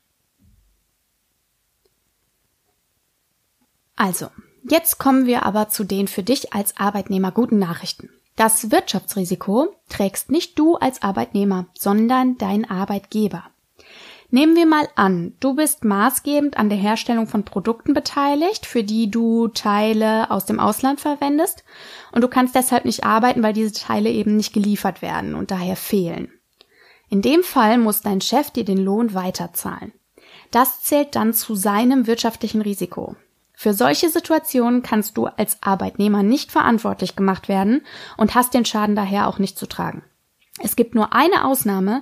Also, 3.95 4.29
Jetzt 4.69 4.97
kommen 4.97 5.25
wir 5.25 5.45
aber 5.45 5.67
zu 5.67 5.83
den 5.83 6.07
für 6.07 6.23
dich 6.23 6.53
als 6.53 6.77
Arbeitnehmer 6.77 7.31
guten 7.31 7.59
Nachrichten. 7.59 8.09
Das 8.37 8.71
Wirtschaftsrisiko 8.71 9.75
trägst 9.89 10.31
nicht 10.31 10.57
du 10.57 10.75
als 10.75 11.01
Arbeitnehmer, 11.01 11.67
sondern 11.77 12.37
dein 12.37 12.69
Arbeitgeber. 12.69 13.43
Nehmen 14.31 14.55
wir 14.55 14.65
mal 14.65 14.87
an, 14.95 15.33
du 15.41 15.55
bist 15.55 15.83
maßgebend 15.83 16.57
an 16.57 16.69
der 16.69 16.77
Herstellung 16.77 17.27
von 17.27 17.43
Produkten 17.43 17.93
beteiligt, 17.93 18.65
für 18.65 18.83
die 18.83 19.11
du 19.11 19.49
Teile 19.49 20.31
aus 20.31 20.45
dem 20.45 20.59
Ausland 20.59 21.01
verwendest 21.01 21.63
und 22.13 22.21
du 22.21 22.27
kannst 22.29 22.55
deshalb 22.55 22.85
nicht 22.85 23.03
arbeiten, 23.03 23.43
weil 23.43 23.53
diese 23.53 23.73
Teile 23.73 24.09
eben 24.09 24.35
nicht 24.37 24.53
geliefert 24.53 25.01
werden 25.03 25.35
und 25.35 25.51
daher 25.51 25.75
fehlen. 25.75 26.31
In 27.13 27.21
dem 27.21 27.43
Fall 27.43 27.77
muss 27.77 28.01
dein 28.01 28.21
Chef 28.21 28.49
dir 28.49 28.65
den 28.65 28.79
Lohn 28.79 29.13
weiterzahlen. 29.13 29.93
Das 30.49 30.81
zählt 30.81 31.15
dann 31.15 31.31
zu 31.35 31.53
seinem 31.53 32.07
wirtschaftlichen 32.07 32.59
Risiko. 32.59 33.15
Für 33.53 33.75
solche 33.75 34.09
Situationen 34.09 34.81
kannst 34.81 35.15
du 35.15 35.27
als 35.27 35.61
Arbeitnehmer 35.61 36.23
nicht 36.23 36.51
verantwortlich 36.51 37.15
gemacht 37.15 37.47
werden 37.47 37.85
und 38.17 38.33
hast 38.33 38.55
den 38.55 38.65
Schaden 38.65 38.95
daher 38.95 39.27
auch 39.27 39.37
nicht 39.37 39.59
zu 39.59 39.67
tragen. 39.67 40.01
Es 40.59 40.75
gibt 40.75 40.95
nur 40.95 41.13
eine 41.13 41.45
Ausnahme, 41.45 42.01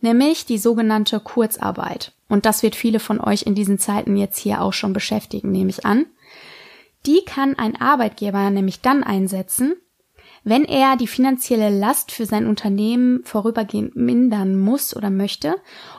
nämlich 0.00 0.44
die 0.44 0.58
sogenannte 0.58 1.20
Kurzarbeit. 1.20 2.10
Und 2.28 2.44
das 2.44 2.64
wird 2.64 2.74
viele 2.74 2.98
von 2.98 3.20
euch 3.20 3.44
in 3.44 3.54
diesen 3.54 3.78
Zeiten 3.78 4.16
jetzt 4.16 4.38
hier 4.38 4.60
auch 4.60 4.72
schon 4.72 4.92
beschäftigen, 4.92 5.52
nehme 5.52 5.70
ich 5.70 5.86
an. 5.86 6.04
Die 7.06 7.24
kann 7.24 7.56
ein 7.56 7.80
Arbeitgeber 7.80 8.50
nämlich 8.50 8.80
dann 8.80 9.04
einsetzen, 9.04 9.76
wenn 10.48 10.64
er 10.64 10.96
die 10.96 11.06
finanzielle 11.06 11.70
Last 11.70 12.10
für 12.10 12.24
sein 12.24 12.46
Unternehmen 12.46 13.22
vorübergehend 13.24 13.96
mindern 13.96 14.58
muss 14.58 14.96
oder 14.96 15.10
möchte, 15.10 15.56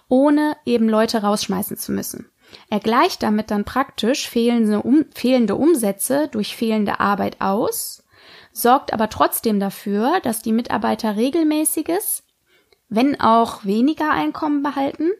ohne 0.07 0.55
eben 0.65 0.89
Leute 0.89 1.21
rausschmeißen 1.21 1.77
zu 1.77 1.91
müssen. 1.91 2.29
Er 2.69 2.79
gleicht 2.79 3.21
damit 3.21 3.51
dann 3.51 3.63
praktisch 3.63 4.27
fehlende, 4.27 4.81
um, 4.81 5.05
fehlende 5.13 5.55
Umsätze 5.55 6.27
durch 6.29 6.55
fehlende 6.55 6.99
Arbeit 6.99 7.41
aus, 7.41 8.03
sorgt 8.51 8.91
aber 8.91 9.09
trotzdem 9.09 9.59
dafür, 9.59 10.19
dass 10.23 10.41
die 10.41 10.51
Mitarbeiter 10.53 11.15
regelmäßiges, 11.15 12.23
wenn 12.89 13.19
auch 13.21 13.65
weniger 13.65 14.09
Einkommen 14.09 14.63
behalten 14.63 15.11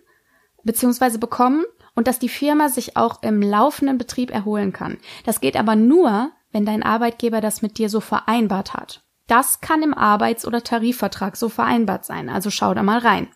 bzw. 0.63 1.17
bekommen 1.19 1.65
und 1.93 2.07
dass 2.07 2.17
die 2.17 2.29
Firma 2.29 2.69
sich 2.69 2.97
auch 2.97 3.21
im 3.21 3.41
laufenden 3.41 3.97
Betrieb 3.97 4.31
erholen 4.31 4.73
kann. 4.73 4.97
Das 5.25 5.39
geht 5.39 5.55
aber 5.55 5.75
nur, 5.75 6.31
wenn 6.51 6.65
dein 6.65 6.81
Arbeitgeber 6.81 7.41
das 7.41 7.61
mit 7.61 7.77
dir 7.77 7.89
so 7.89 7.99
vereinbart 7.99 8.73
hat. 8.73 9.03
Das 9.29 9.61
kann 9.61 9.83
im 9.83 9.93
Arbeits- 9.93 10.45
oder 10.45 10.63
Tarifvertrag 10.63 11.37
so 11.37 11.49
vereinbart 11.49 12.03
sein, 12.03 12.29
also 12.29 12.49
schau 12.49 12.73
da 12.73 12.81
mal 12.81 12.97
rein. 12.97 13.27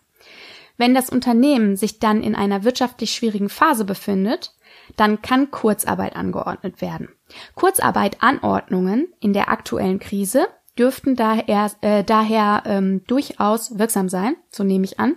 Wenn 0.76 0.92
das 0.92 1.08
Unternehmen 1.08 1.76
sich 1.76 2.00
dann 2.00 2.20
in 2.20 2.34
einer 2.34 2.64
wirtschaftlich 2.64 3.12
schwierigen 3.12 3.48
Phase 3.48 3.84
befindet, 3.84 4.56
dann 4.96 5.22
kann 5.22 5.52
Kurzarbeit 5.52 6.16
angeordnet 6.16 6.80
werden. 6.80 7.10
Kurzarbeitanordnungen 7.54 9.06
in 9.20 9.32
der 9.32 9.48
aktuellen 9.48 10.00
Krise 10.00 10.48
dürften 10.76 11.14
daher, 11.14 11.70
äh, 11.80 12.02
daher 12.02 12.64
ähm, 12.66 13.04
durchaus 13.06 13.78
wirksam 13.78 14.08
sein, 14.08 14.34
so 14.50 14.64
nehme 14.64 14.84
ich 14.84 14.98
an. 14.98 15.16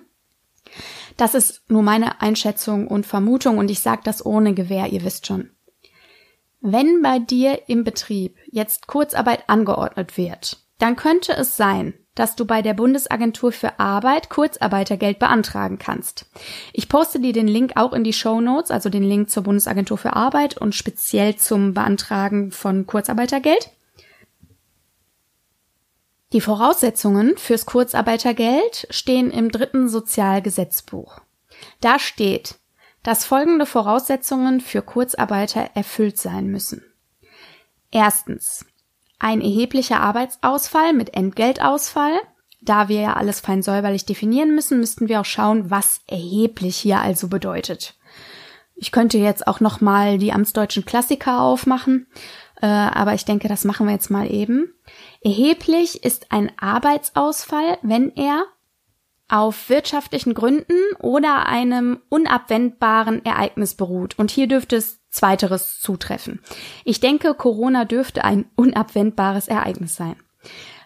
Das 1.18 1.34
ist 1.34 1.72
nur 1.72 1.82
meine 1.82 2.22
Einschätzung 2.22 2.88
und 2.88 3.08
Vermutung 3.08 3.58
und 3.58 3.72
ich 3.72 3.80
sage 3.80 4.02
das 4.04 4.24
ohne 4.24 4.54
Gewähr, 4.54 4.88
ihr 4.88 5.04
wisst 5.04 5.26
schon. 5.26 5.50
Wenn 6.62 7.02
bei 7.02 7.18
dir 7.18 7.68
im 7.68 7.84
Betrieb 7.84 8.38
jetzt 8.52 8.86
Kurzarbeit 8.86 9.50
angeordnet 9.50 10.18
wird, 10.18 10.67
dann 10.78 10.96
könnte 10.96 11.34
es 11.34 11.58
sein, 11.58 11.94
dass 12.18 12.36
du 12.36 12.46
bei 12.46 12.62
der 12.62 12.74
Bundesagentur 12.74 13.52
für 13.52 13.80
Arbeit 13.80 14.30
Kurzarbeitergeld 14.30 15.20
beantragen 15.20 15.78
kannst. 15.78 16.26
Ich 16.74 16.90
poste 16.90 17.20
dir 17.20 17.34
den 17.34 17.48
Link 17.48 17.74
auch 17.76 17.94
in 17.94 18.04
die 18.04 18.14
Show 18.14 18.42
Notes, 18.42 18.72
also 18.72 18.90
den 18.90 19.04
Link 19.04 19.30
zur 19.30 19.44
Bundesagentur 19.44 19.98
für 19.98 20.14
Arbeit 20.14 20.58
und 20.58 20.74
speziell 20.74 21.36
zum 21.36 21.74
Beantragen 21.74 22.52
von 22.52 22.88
Kurzarbeitergeld. 22.88 23.70
Die 26.34 26.42
Voraussetzungen 26.42 27.38
fürs 27.38 27.66
Kurzarbeitergeld 27.66 28.88
stehen 28.90 29.32
im 29.32 29.50
dritten 29.52 29.88
Sozialgesetzbuch. 29.88 31.22
Da 31.80 32.00
steht, 32.00 32.56
dass 33.04 33.26
folgende 33.26 33.66
Voraussetzungen 33.66 34.60
für 34.60 34.82
Kurzarbeiter 34.82 35.70
erfüllt 35.76 36.18
sein 36.18 36.48
müssen. 36.48 36.84
Erstens 37.92 38.66
ein 39.20 39.42
erheblicher 39.42 40.02
Arbeitsausfall 40.02 40.94
mit 40.94 41.14
Entgeltausfall. 41.14 42.20
Da 42.62 42.90
wir 42.90 43.02
ja 43.02 43.14
alles 43.14 43.40
fein 43.40 43.62
säuberlich 43.62 44.06
definieren 44.06 44.54
müssen, 44.54 44.80
müssten 44.80 45.08
wir 45.08 45.22
auch 45.22 45.26
schauen, 45.26 45.70
was 45.70 46.02
erheblich 46.08 46.76
hier 46.78 47.00
also 47.00 47.28
bedeutet. 47.28 47.96
Ich 48.76 48.92
könnte 48.92 49.18
jetzt 49.18 49.48
auch 49.48 49.60
noch 49.60 49.82
mal 49.82 50.18
die 50.18 50.32
amtsdeutschen 50.32 50.86
Klassiker 50.86 51.42
aufmachen, 51.42 52.08
äh, 52.62 52.68
aber 52.68 53.14
ich 53.14 53.26
denke, 53.26 53.48
das 53.48 53.64
machen 53.64 53.88
wir 53.88 53.94
jetzt 53.94 54.12
mal 54.12 54.32
eben. 54.32 54.74
Erheblich 55.22 56.04
ist 56.04 56.32
ein 56.32 56.52
Arbeitsausfall, 56.60 57.80
wenn 57.82 58.16
er 58.16 58.46
auf 59.30 59.70
wirtschaftlichen 59.70 60.34
Gründen 60.34 60.80
oder 61.00 61.48
einem 61.48 62.00
unabwendbaren 62.10 63.26
Ereignis 63.26 63.76
beruht. 63.76 64.18
Und 64.18 64.32
hier 64.32 64.48
dürfte 64.48 64.78
es 64.78 64.97
Zweiteres 65.18 65.80
zutreffen. 65.80 66.42
Ich 66.84 67.00
denke, 67.00 67.34
Corona 67.34 67.86
dürfte 67.86 68.24
ein 68.24 68.46
unabwendbares 68.56 69.48
Ereignis 69.48 69.96
sein. 69.96 70.16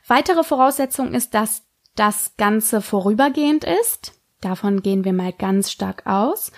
Weitere 0.07 0.43
Voraussetzung 0.43 1.13
ist, 1.13 1.33
dass 1.33 1.63
das 1.95 2.35
Ganze 2.38 2.81
vorübergehend 2.81 3.65
ist. 3.65 4.13
Davon 4.39 4.81
gehen 4.81 5.03
wir 5.03 5.13
mal 5.13 5.33
ganz 5.33 5.69
stark 5.69 6.07
aus. 6.07 6.51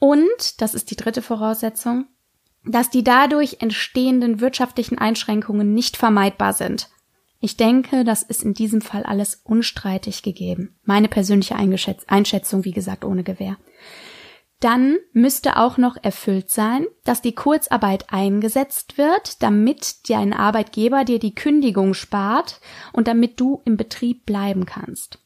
Und, 0.00 0.60
das 0.60 0.74
ist 0.74 0.90
die 0.90 0.96
dritte 0.96 1.22
Voraussetzung, 1.22 2.06
dass 2.64 2.90
die 2.90 3.04
dadurch 3.04 3.58
entstehenden 3.60 4.40
wirtschaftlichen 4.40 4.98
Einschränkungen 4.98 5.72
nicht 5.72 5.96
vermeidbar 5.96 6.52
sind. 6.52 6.90
Ich 7.40 7.56
denke, 7.56 8.04
das 8.04 8.22
ist 8.22 8.42
in 8.42 8.52
diesem 8.52 8.82
Fall 8.82 9.04
alles 9.04 9.40
unstreitig 9.44 10.22
gegeben. 10.22 10.78
Meine 10.84 11.08
persönliche 11.08 11.56
Einschätzung, 11.56 12.64
wie 12.64 12.72
gesagt, 12.72 13.04
ohne 13.04 13.22
Gewähr. 13.22 13.56
Dann 14.60 14.98
müsste 15.14 15.56
auch 15.56 15.78
noch 15.78 15.96
erfüllt 16.02 16.50
sein, 16.50 16.86
dass 17.04 17.22
die 17.22 17.34
Kurzarbeit 17.34 18.12
eingesetzt 18.12 18.98
wird, 18.98 19.42
damit 19.42 20.10
dein 20.10 20.34
Arbeitgeber 20.34 21.04
dir 21.04 21.18
die 21.18 21.34
Kündigung 21.34 21.94
spart 21.94 22.60
und 22.92 23.08
damit 23.08 23.40
du 23.40 23.62
im 23.64 23.78
Betrieb 23.78 24.26
bleiben 24.26 24.66
kannst. 24.66 25.18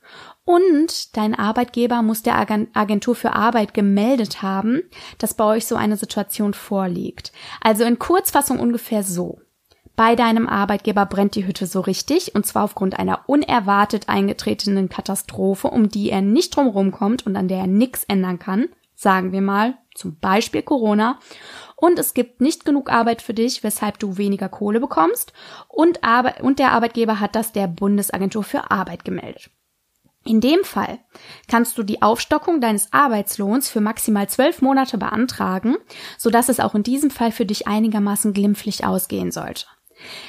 Und 0.45 1.17
dein 1.17 1.35
Arbeitgeber 1.35 2.03
muss 2.03 2.23
der 2.23 2.39
Agentur 2.75 3.17
für 3.17 3.33
Arbeit 3.33 3.75
gemeldet 3.75 4.41
haben, 4.43 4.83
dass 5.19 5.35
bei 5.35 5.45
euch 5.45 5.67
so 5.67 5.75
eine 5.75 5.97
Situation 5.97 6.55
vorliegt. 6.55 7.33
Also 7.61 7.83
in 7.83 7.99
Kurzfassung 7.99 8.61
ungefähr 8.61 9.03
so. 9.03 9.41
Bei 9.97 10.17
deinem 10.17 10.49
Arbeitgeber 10.49 11.07
brennt 11.07 11.35
die 11.35 11.47
Hütte 11.47 11.67
so 11.67 11.81
richtig, 11.81 12.35
und 12.35 12.47
zwar 12.47 12.65
aufgrund 12.65 12.99
einer 12.99 13.29
unerwartet 13.29 14.09
eingetretenen 14.09 14.89
Katastrophe, 14.89 15.69
um 15.69 15.89
die 15.89 16.11
er 16.11 16.21
nicht 16.21 16.55
drumherum 16.55 16.93
kommt 16.93 17.27
und 17.27 17.37
an 17.37 17.49
der 17.49 17.59
er 17.59 17.67
nichts 17.67 18.05
ändern 18.05 18.39
kann, 18.39 18.69
sagen 19.05 19.31
wir 19.31 19.41
mal, 19.41 19.79
zum 19.95 20.19
Beispiel 20.19 20.63
Corona, 20.63 21.21
und 21.77 22.01
es 22.01 22.15
gibt 22.15 22.41
nicht 22.41 22.65
genug 22.65 22.91
Arbeit 22.91 23.23
für 23.23 23.35
dich, 23.35 23.63
weshalb 23.63 24.01
du 24.01 24.17
weniger 24.17 24.49
Kohle 24.49 24.81
bekommst, 24.81 25.33
und, 25.69 26.03
Arbe 26.03 26.43
und 26.43 26.59
der 26.59 26.73
Arbeitgeber 26.73 27.21
hat 27.21 27.37
das 27.37 27.53
der 27.53 27.69
Bundesagentur 27.69 28.43
für 28.43 28.73
Arbeit 28.73 29.05
gemeldet. 29.05 29.51
In 30.27 30.41
dem 30.41 30.65
Fall 30.65 30.99
kannst 31.49 31.77
du 31.77 31.83
die 31.83 32.01
Aufstockung 32.01 32.61
deines 32.61 32.93
Arbeitslohns 32.93 33.69
für 33.69 33.83
maximal 33.83 34.29
zwölf 34.29 34.63
Monate 34.63 34.97
beantragen, 34.97 35.77
sodass 36.17 36.49
es 36.49 36.61
auch 36.61 36.75
in 36.75 36.83
diesem 36.83 37.11
Fall 37.11 37.31
für 37.31 37.45
dich 37.45 37.69
einigermaßen 37.69 38.33
glimpflich 38.33 38.87
ausgehen 38.87 39.31
sollte. 39.31 39.67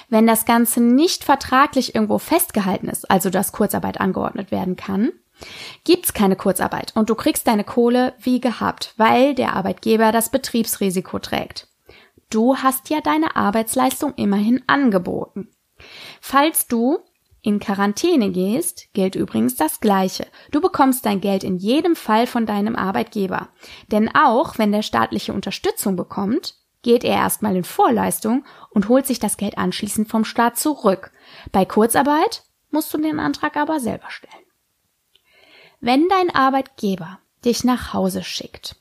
Wenn 0.10 0.28
das 0.28 0.46
Ganze 0.46 0.82
nicht 0.82 1.24
vertraglich 1.24 1.96
irgendwo 1.96 2.18
festgehalten 2.18 2.90
ist, 2.90 3.10
also 3.10 3.30
dass 3.30 3.54
Kurzarbeit 3.54 4.00
angeordnet 4.02 4.52
werden 4.52 4.76
kann, 4.76 5.14
gibt's 5.84 6.14
keine 6.14 6.36
Kurzarbeit 6.36 6.94
und 6.96 7.10
du 7.10 7.16
kriegst 7.16 7.48
deine 7.48 7.64
Kohle 7.64 8.14
wie 8.20 8.40
gehabt, 8.40 8.94
weil 8.98 9.36
der 9.36 9.54
Arbeitgeber 9.54 10.12
das 10.12 10.30
Betriebsrisiko 10.30 11.20
trägt. 11.20 11.68
Du 12.30 12.58
hast 12.58 12.90
ja 12.90 13.02
deine 13.02 13.36
Arbeitsleistung 13.36 14.14
immerhin 14.16 14.64
angeboten. 14.68 15.50
Falls 16.22 16.68
du 16.68 17.00
in 17.42 17.60
Quarantäne 17.60 18.32
gehst, 18.32 18.92
gilt 18.94 19.16
übrigens 19.16 19.56
das 19.56 19.80
Gleiche. 19.80 20.26
Du 20.52 20.62
bekommst 20.62 21.06
dein 21.06 21.22
Geld 21.22 21.44
in 21.44 21.58
jedem 21.58 21.96
Fall 21.96 22.26
von 22.26 22.48
deinem 22.48 22.76
Arbeitgeber. 22.76 23.50
Denn 23.92 24.14
auch 24.16 24.58
wenn 24.58 24.72
der 24.72 24.82
staatliche 24.82 25.32
Unterstützung 25.32 25.96
bekommt, 25.96 26.56
geht 26.82 27.04
er 27.04 27.16
erstmal 27.16 27.56
in 27.56 27.64
Vorleistung 27.64 28.46
und 28.72 28.90
holt 28.90 29.06
sich 29.06 29.20
das 29.20 29.38
Geld 29.38 29.58
anschließend 29.58 30.10
vom 30.10 30.26
Staat 30.26 30.58
zurück. 30.58 31.12
Bei 31.52 31.66
Kurzarbeit 31.66 32.44
musst 32.72 32.94
du 32.94 32.98
den 32.98 33.20
Antrag 33.20 33.58
aber 33.58 33.80
selber 33.80 34.10
stellen. 34.10 34.45
Wenn 35.80 36.08
dein 36.10 36.34
Arbeitgeber 36.34 37.20
dich 37.44 37.64
nach 37.64 37.94
Hause 37.94 38.24
schickt 38.24 38.76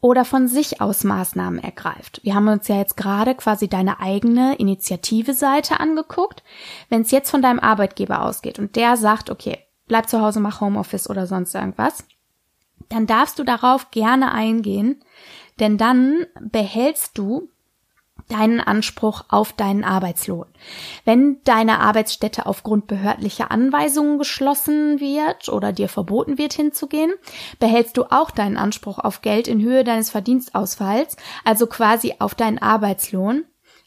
oder 0.00 0.24
von 0.24 0.48
sich 0.48 0.80
aus 0.80 1.04
Maßnahmen 1.04 1.62
ergreift. 1.62 2.20
Wir 2.22 2.34
haben 2.34 2.48
uns 2.48 2.68
ja 2.68 2.76
jetzt 2.76 2.96
gerade 2.96 3.34
quasi 3.34 3.68
deine 3.68 4.00
eigene 4.00 4.56
Initiative-Seite 4.56 5.80
angeguckt. 5.80 6.42
Wenn 6.88 7.02
es 7.02 7.10
jetzt 7.10 7.30
von 7.30 7.42
deinem 7.42 7.60
Arbeitgeber 7.60 8.22
ausgeht 8.22 8.58
und 8.58 8.76
der 8.76 8.96
sagt, 8.96 9.30
okay, 9.30 9.58
bleib 9.88 10.08
zu 10.08 10.20
Hause, 10.20 10.40
mach 10.40 10.60
Homeoffice 10.60 11.08
oder 11.08 11.26
sonst 11.26 11.54
irgendwas, 11.54 12.04
dann 12.88 13.06
darfst 13.06 13.38
du 13.38 13.44
darauf 13.44 13.90
gerne 13.90 14.32
eingehen, 14.32 15.02
denn 15.58 15.78
dann 15.78 16.26
behältst 16.40 17.18
du 17.18 17.48
deinen 18.28 18.60
Anspruch 18.60 19.24
auf 19.28 19.52
deinen 19.52 19.84
Arbeitslohn. 19.84 20.46
Wenn 21.04 21.38
deine 21.44 21.80
Arbeitsstätte 21.80 22.46
aufgrund 22.46 22.86
behördlicher 22.86 23.50
Anweisungen 23.50 24.18
geschlossen 24.18 25.00
wird 25.00 25.48
oder 25.48 25.72
dir 25.72 25.88
verboten 25.88 26.38
wird 26.38 26.52
hinzugehen, 26.52 27.12
behältst 27.58 27.96
du 27.96 28.04
auch 28.04 28.30
deinen 28.30 28.56
Anspruch 28.56 28.98
auf 28.98 29.22
Geld 29.22 29.48
in 29.48 29.62
Höhe 29.62 29.84
deines 29.84 30.10
Verdienstausfalls, 30.10 31.16
also 31.44 31.66
quasi 31.66 32.14
auf 32.18 32.34
deinen 32.34 32.58
Arbeitslohn. 32.58 33.44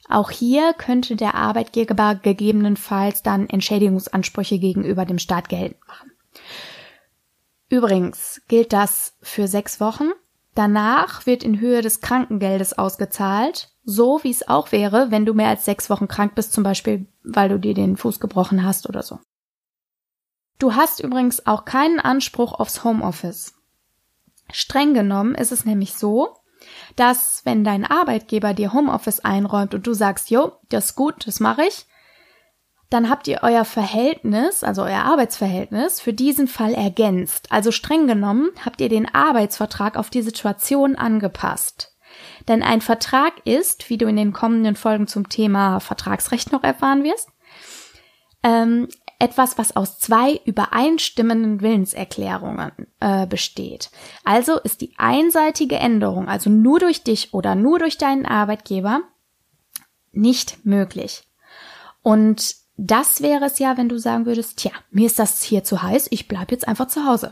Auch 0.08 0.32
hier 0.32 0.74
könnte 0.74 1.16
der 1.16 1.36
Arbeitgeber 1.36 2.16
gegebenenfalls 2.16 3.22
dann 3.22 3.48
Entschädigungsansprüche 3.48 4.58
gegenüber 4.58 5.06
dem 5.06 5.20
Staat 5.20 5.50
geltend 5.50 5.88
machen. 5.88 6.12
Übrigens 7.70 8.42
gilt 8.48 8.74
das 8.74 9.14
für 9.22 9.48
sechs 9.48 9.80
Wochen 9.80 10.10
Danach 10.56 11.26
wird 11.26 11.44
in 11.44 11.60
Höhe 11.60 11.82
des 11.82 12.02
Krankengeldes 12.02 12.78
ausgezahlt, 12.78 13.72
so 13.84 14.24
wie 14.24 14.32
es 14.32 14.48
auch 14.48 14.72
wäre, 14.72 15.12
wenn 15.12 15.26
du 15.26 15.34
mehr 15.34 15.50
als 15.50 15.66
sechs 15.66 15.90
Wochen 15.90 16.08
krank 16.08 16.36
bist, 16.36 16.54
zum 16.54 16.64
Beispiel, 16.64 17.08
weil 17.24 17.50
du 17.50 17.60
dir 17.60 17.74
den 17.74 17.98
Fuß 17.98 18.20
gebrochen 18.20 18.64
hast 18.64 18.90
oder 18.90 19.04
so. 19.04 19.20
Du 20.58 20.76
hast 20.76 21.00
übrigens 21.00 21.46
auch 21.48 21.64
keinen 21.64 22.00
Anspruch 22.00 22.54
aufs 22.54 22.84
Homeoffice. 22.84 23.54
Streng 24.52 24.94
genommen 24.94 25.36
ist 25.36 25.52
es 25.52 25.64
nämlich 25.64 25.94
so, 25.94 26.36
dass 26.96 27.46
wenn 27.46 27.64
dein 27.64 27.86
Arbeitgeber 27.86 28.54
dir 28.54 28.74
Homeoffice 28.74 29.22
einräumt 29.22 29.74
und 29.74 29.88
du 29.88 29.94
sagst, 29.94 30.30
jo, 30.30 30.54
das 30.70 30.88
ist 30.88 30.96
gut, 30.96 31.26
das 31.28 31.40
mache 31.40 31.64
ich, 31.64 31.86
dann 32.90 33.10
habt 33.10 33.28
ihr 33.28 33.40
euer 33.44 33.66
Verhältnis, 33.66 34.64
also 34.64 34.84
euer 34.84 35.04
Arbeitsverhältnis, 35.04 36.02
für 36.02 36.14
diesen 36.14 36.48
Fall 36.48 36.74
ergänzt. 36.74 37.52
Also 37.52 37.72
streng 37.72 38.08
genommen 38.08 38.50
habt 38.66 38.82
ihr 38.82 38.90
den 38.90 39.14
Arbeitsvertrag 39.14 39.96
auf 39.96 40.10
die 40.10 40.24
Situation 40.24 40.96
angepasst. 40.96 41.96
Denn 42.48 42.64
ein 42.64 42.82
Vertrag 42.82 43.34
ist, 43.46 43.90
wie 43.90 43.98
du 43.98 44.08
in 44.08 44.16
den 44.16 44.34
kommenden 44.34 44.76
Folgen 44.76 45.08
zum 45.08 45.30
Thema 45.30 45.80
Vertragsrecht 45.80 46.52
noch 46.52 46.64
erfahren 46.64 47.04
wirst, 47.04 47.30
ähm, 48.42 48.88
etwas, 49.20 49.58
was 49.58 49.76
aus 49.76 50.00
zwei 50.00 50.40
übereinstimmenden 50.46 51.62
Willenserklärungen 51.62 52.72
äh, 53.02 53.28
besteht. 53.28 53.92
Also 54.24 54.58
ist 54.58 54.82
die 54.82 54.94
einseitige 54.98 55.76
Änderung, 55.76 56.28
also 56.28 56.50
nur 56.50 56.80
durch 56.80 57.04
dich 57.04 57.34
oder 57.34 57.54
nur 57.54 57.80
durch 57.80 57.98
deinen 57.98 58.26
Arbeitgeber, 58.26 59.02
nicht 60.12 60.66
möglich. 60.66 61.24
Und 62.02 62.56
das 62.82 63.22
wäre 63.22 63.46
es 63.46 63.60
ja, 63.60 63.76
wenn 63.76 63.90
du 63.90 64.00
sagen 64.00 64.26
würdest, 64.26 64.60
tja, 64.60 64.72
mir 64.90 65.08
ist 65.08 65.20
das 65.20 65.44
hier 65.44 65.66
zu 65.66 65.84
heiß, 65.84 66.08
ich 66.12 66.30
bleib 66.30 66.52
jetzt 66.52 66.68
einfach 66.68 66.88
zu 66.88 67.06
Hause. 67.06 67.32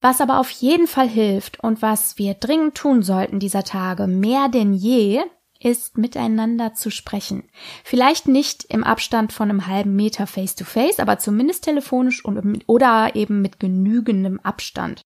Was 0.00 0.20
aber 0.20 0.40
auf 0.40 0.50
jeden 0.50 0.86
Fall 0.86 1.08
hilft 1.08 1.60
und 1.60 1.82
was 1.82 2.16
wir 2.16 2.34
dringend 2.34 2.76
tun 2.76 3.02
sollten 3.02 3.40
dieser 3.40 3.62
Tage 3.62 4.06
mehr 4.06 4.48
denn 4.48 4.72
je, 4.72 5.20
ist 5.60 5.98
miteinander 5.98 6.74
zu 6.74 6.90
sprechen. 6.90 7.44
Vielleicht 7.84 8.28
nicht 8.28 8.64
im 8.64 8.84
Abstand 8.84 9.32
von 9.32 9.50
einem 9.50 9.66
halben 9.66 9.96
Meter 9.96 10.26
face 10.26 10.54
to 10.54 10.64
face, 10.64 10.98
aber 10.98 11.18
zumindest 11.18 11.64
telefonisch 11.64 12.24
und, 12.24 12.64
oder 12.66 13.16
eben 13.16 13.42
mit 13.42 13.60
genügendem 13.60 14.40
Abstand. 14.40 15.02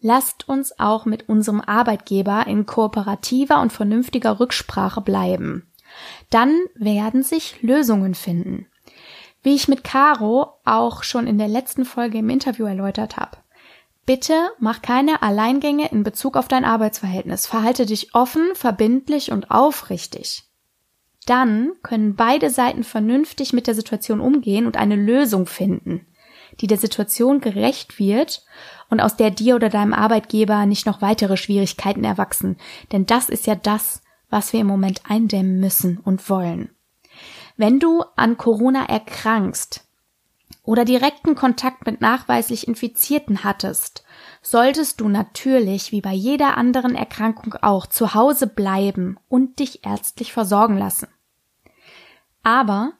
Lasst 0.00 0.48
uns 0.48 0.78
auch 0.78 1.04
mit 1.04 1.28
unserem 1.28 1.60
Arbeitgeber 1.60 2.46
in 2.46 2.66
kooperativer 2.66 3.60
und 3.60 3.72
vernünftiger 3.72 4.38
Rücksprache 4.38 5.00
bleiben. 5.00 5.70
Dann 6.34 6.64
werden 6.74 7.22
sich 7.22 7.62
Lösungen 7.62 8.16
finden. 8.16 8.66
Wie 9.44 9.54
ich 9.54 9.68
mit 9.68 9.84
Caro 9.84 10.54
auch 10.64 11.04
schon 11.04 11.28
in 11.28 11.38
der 11.38 11.46
letzten 11.46 11.84
Folge 11.84 12.18
im 12.18 12.28
Interview 12.28 12.64
erläutert 12.64 13.16
habe. 13.16 13.36
Bitte 14.04 14.34
mach 14.58 14.82
keine 14.82 15.22
Alleingänge 15.22 15.92
in 15.92 16.02
Bezug 16.02 16.36
auf 16.36 16.48
dein 16.48 16.64
Arbeitsverhältnis. 16.64 17.46
Verhalte 17.46 17.86
dich 17.86 18.16
offen, 18.16 18.48
verbindlich 18.54 19.30
und 19.30 19.52
aufrichtig. 19.52 20.42
Dann 21.24 21.70
können 21.84 22.16
beide 22.16 22.50
Seiten 22.50 22.82
vernünftig 22.82 23.52
mit 23.52 23.68
der 23.68 23.76
Situation 23.76 24.18
umgehen 24.18 24.66
und 24.66 24.76
eine 24.76 24.96
Lösung 24.96 25.46
finden, 25.46 26.04
die 26.60 26.66
der 26.66 26.78
Situation 26.78 27.42
gerecht 27.42 28.00
wird 28.00 28.44
und 28.90 28.98
aus 28.98 29.14
der 29.14 29.30
dir 29.30 29.54
oder 29.54 29.68
deinem 29.68 29.92
Arbeitgeber 29.92 30.66
nicht 30.66 30.84
noch 30.84 31.00
weitere 31.00 31.36
Schwierigkeiten 31.36 32.02
erwachsen. 32.02 32.56
Denn 32.90 33.06
das 33.06 33.28
ist 33.28 33.46
ja 33.46 33.54
das, 33.54 34.02
was 34.34 34.52
wir 34.52 34.60
im 34.60 34.66
Moment 34.66 35.02
eindämmen 35.08 35.60
müssen 35.60 35.98
und 35.98 36.28
wollen. 36.28 36.70
Wenn 37.56 37.78
du 37.78 38.02
an 38.16 38.36
Corona 38.36 38.84
erkrankst, 38.84 39.84
oder 40.64 40.84
direkten 40.84 41.34
Kontakt 41.34 41.86
mit 41.86 42.00
nachweislich 42.00 42.66
Infizierten 42.66 43.44
hattest, 43.44 44.02
solltest 44.42 45.00
du 45.00 45.08
natürlich, 45.08 45.92
wie 45.92 46.00
bei 46.00 46.12
jeder 46.12 46.56
anderen 46.56 46.96
Erkrankung 46.96 47.54
auch, 47.62 47.86
zu 47.86 48.14
Hause 48.14 48.46
bleiben 48.46 49.18
und 49.28 49.58
dich 49.58 49.84
ärztlich 49.84 50.32
versorgen 50.32 50.78
lassen. 50.78 51.08
Aber 52.42 52.94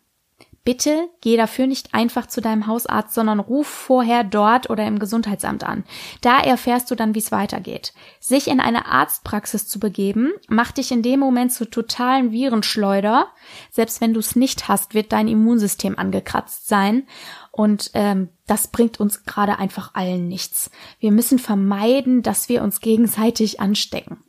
Bitte 0.65 1.11
geh 1.21 1.37
dafür 1.37 1.67
nicht 1.67 1.93
einfach 1.93 2.27
zu 2.27 2.41
deinem 2.41 2.67
Hausarzt, 2.67 3.13
sondern 3.13 3.39
ruf 3.39 3.67
vorher 3.67 4.25
dort 4.25 4.71
oder 4.71 4.87
im 4.87 4.99
Gesundheitsamt 4.99 5.63
an. 5.63 5.85
Da 6.23 6.41
erfährst 6.41 6.91
du 6.91 6.95
dann, 6.95 7.15
wie 7.15 7.19
es 7.19 7.31
weitergeht. 7.31 7.93
Sich 8.19 8.49
in 8.49 8.61
eine 8.61 8.87
Arztpraxis 8.87 9.69
zu 9.69 9.79
begeben, 9.79 10.33
macht 10.49 10.79
dich 10.79 10.91
in 10.91 11.03
dem 11.03 11.21
Moment 11.21 11.53
zu 11.53 11.69
totalen 11.69 12.33
Virenschleuder. 12.33 13.27
Selbst 13.71 14.01
wenn 14.01 14.15
du 14.15 14.21
es 14.21 14.37
nicht 14.37 14.67
hast, 14.67 14.95
wird 14.95 15.13
dein 15.13 15.29
Immunsystem 15.29 15.99
angekratzt 15.99 16.67
sein. 16.67 17.07
Und 17.53 17.91
ähm, 17.93 18.31
das 18.47 18.69
bringt 18.69 18.99
uns 18.99 19.25
gerade 19.25 19.59
einfach 19.59 19.95
allen 19.95 20.29
nichts. 20.29 20.71
Wir 20.99 21.13
müssen 21.13 21.39
vermeiden, 21.39 22.23
dass 22.23 22.49
wir 22.49 22.63
uns 22.63 22.81
gegenseitig 22.81 23.61
anstecken. 23.61 24.25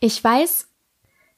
Ich 0.00 0.24
weiß, 0.24 0.71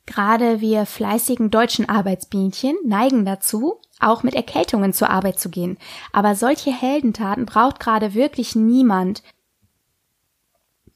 Gerade 0.06 0.60
wir 0.60 0.84
fleißigen 0.84 1.50
deutschen 1.50 1.88
Arbeitsbienchen 1.88 2.76
neigen 2.84 3.24
dazu, 3.24 3.80
auch 4.00 4.22
mit 4.22 4.34
Erkältungen 4.34 4.92
zur 4.92 5.10
Arbeit 5.10 5.38
zu 5.38 5.48
gehen. 5.48 5.78
Aber 6.12 6.34
solche 6.34 6.70
Heldentaten 6.72 7.46
braucht 7.46 7.80
gerade 7.80 8.14
wirklich 8.14 8.54
niemand. 8.54 9.22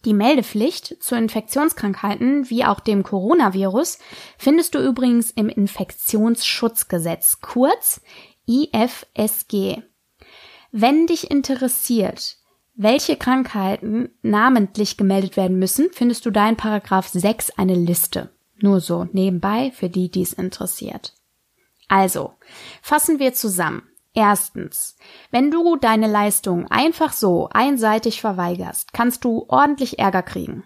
Die 0.04 0.14
Meldepflicht 0.14 1.02
zu 1.02 1.16
Infektionskrankheiten 1.16 2.50
wie 2.50 2.64
auch 2.64 2.80
dem 2.80 3.02
Coronavirus 3.02 3.98
findest 4.36 4.74
du 4.74 4.78
übrigens 4.78 5.30
im 5.30 5.48
Infektionsschutzgesetz, 5.48 7.40
kurz 7.40 8.00
IFSG. 8.46 9.82
Wenn 10.70 11.06
dich 11.06 11.30
interessiert, 11.30 12.36
welche 12.74 13.16
Krankheiten 13.16 14.10
namentlich 14.22 14.96
gemeldet 14.96 15.36
werden 15.36 15.58
müssen, 15.58 15.88
findest 15.92 16.26
du 16.26 16.30
da 16.30 16.48
in 16.48 16.56
Paragraph 16.56 17.08
6 17.08 17.58
eine 17.58 17.74
Liste. 17.74 18.30
Nur 18.60 18.80
so 18.80 19.06
nebenbei 19.12 19.70
für 19.70 19.88
die, 19.88 20.10
die 20.10 20.22
es 20.22 20.32
interessiert. 20.32 21.14
Also, 21.88 22.32
fassen 22.82 23.18
wir 23.18 23.32
zusammen. 23.32 23.82
Erstens, 24.14 24.96
wenn 25.30 25.50
du 25.50 25.76
deine 25.76 26.08
Leistung 26.08 26.66
einfach 26.68 27.12
so 27.12 27.48
einseitig 27.52 28.20
verweigerst, 28.20 28.92
kannst 28.92 29.24
du 29.24 29.44
ordentlich 29.48 29.98
Ärger 29.98 30.22
kriegen. 30.22 30.64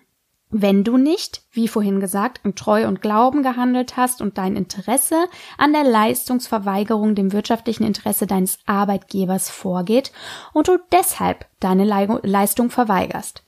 Wenn 0.55 0.85
du 0.85 0.99
nicht, 0.99 1.43
wie 1.51 1.67
vorhin 1.67 1.99
gesagt, 1.99 2.41
in 2.45 2.55
Treu 2.55 2.87
und 2.87 3.01
Glauben 3.01 3.43
gehandelt 3.43 3.97
hast 3.97 4.21
und 4.21 4.37
dein 4.37 4.55
Interesse 4.55 5.27
an 5.57 5.73
der 5.73 5.85
Leistungsverweigerung 5.85 7.15
dem 7.15 7.33
wirtschaftlichen 7.33 7.85
Interesse 7.85 8.27
deines 8.27 8.59
Arbeitgebers 8.67 9.49
vorgeht 9.49 10.13
und 10.53 10.69
du 10.69 10.79
deshalb 10.93 11.47
deine 11.59 11.85
Leistung 12.23 12.69
verweigerst. 12.69 13.45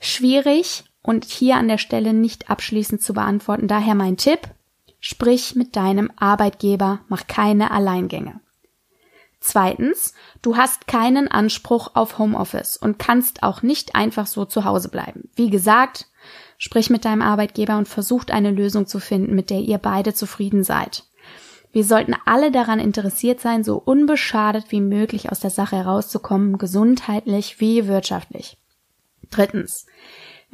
Schwierig 0.00 0.84
und 1.04 1.26
hier 1.26 1.56
an 1.56 1.68
der 1.68 1.78
Stelle 1.78 2.14
nicht 2.14 2.50
abschließend 2.50 3.02
zu 3.02 3.12
beantworten. 3.12 3.68
Daher 3.68 3.94
mein 3.94 4.16
Tipp, 4.16 4.40
sprich 5.00 5.54
mit 5.54 5.76
deinem 5.76 6.10
Arbeitgeber, 6.16 7.00
mach 7.08 7.26
keine 7.26 7.70
Alleingänge. 7.70 8.40
Zweitens, 9.38 10.14
du 10.40 10.56
hast 10.56 10.88
keinen 10.88 11.28
Anspruch 11.28 11.90
auf 11.94 12.18
Homeoffice 12.18 12.78
und 12.78 12.98
kannst 12.98 13.42
auch 13.42 13.60
nicht 13.60 13.94
einfach 13.94 14.26
so 14.26 14.46
zu 14.46 14.64
Hause 14.64 14.88
bleiben. 14.88 15.28
Wie 15.36 15.50
gesagt, 15.50 16.06
sprich 16.56 16.88
mit 16.88 17.04
deinem 17.04 17.20
Arbeitgeber 17.20 17.76
und 17.76 17.86
versucht 17.86 18.30
eine 18.30 18.50
Lösung 18.50 18.86
zu 18.86 18.98
finden, 18.98 19.34
mit 19.34 19.50
der 19.50 19.60
ihr 19.60 19.76
beide 19.76 20.14
zufrieden 20.14 20.64
seid. 20.64 21.04
Wir 21.70 21.84
sollten 21.84 22.16
alle 22.24 22.50
daran 22.50 22.80
interessiert 22.80 23.40
sein, 23.40 23.62
so 23.62 23.76
unbeschadet 23.76 24.70
wie 24.70 24.80
möglich 24.80 25.30
aus 25.30 25.40
der 25.40 25.50
Sache 25.50 25.76
herauszukommen, 25.76 26.56
gesundheitlich 26.56 27.60
wie 27.60 27.86
wirtschaftlich. 27.86 28.56
Drittens, 29.28 29.84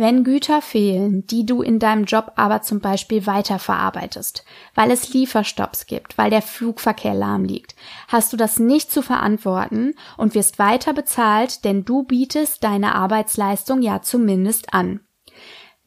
wenn 0.00 0.24
Güter 0.24 0.62
fehlen, 0.62 1.26
die 1.26 1.44
du 1.44 1.60
in 1.60 1.78
deinem 1.78 2.04
Job 2.04 2.32
aber 2.36 2.62
zum 2.62 2.80
Beispiel 2.80 3.26
weiterverarbeitest, 3.26 4.46
weil 4.74 4.90
es 4.90 5.12
Lieferstopps 5.12 5.84
gibt, 5.84 6.16
weil 6.16 6.30
der 6.30 6.40
Flugverkehr 6.40 7.12
lahm 7.12 7.44
liegt, 7.44 7.76
hast 8.08 8.32
du 8.32 8.38
das 8.38 8.58
nicht 8.58 8.90
zu 8.90 9.02
verantworten 9.02 9.92
und 10.16 10.34
wirst 10.34 10.58
weiter 10.58 10.94
bezahlt, 10.94 11.66
denn 11.66 11.84
du 11.84 12.02
bietest 12.04 12.64
deine 12.64 12.94
Arbeitsleistung 12.94 13.82
ja 13.82 14.00
zumindest 14.00 14.72
an. 14.72 15.00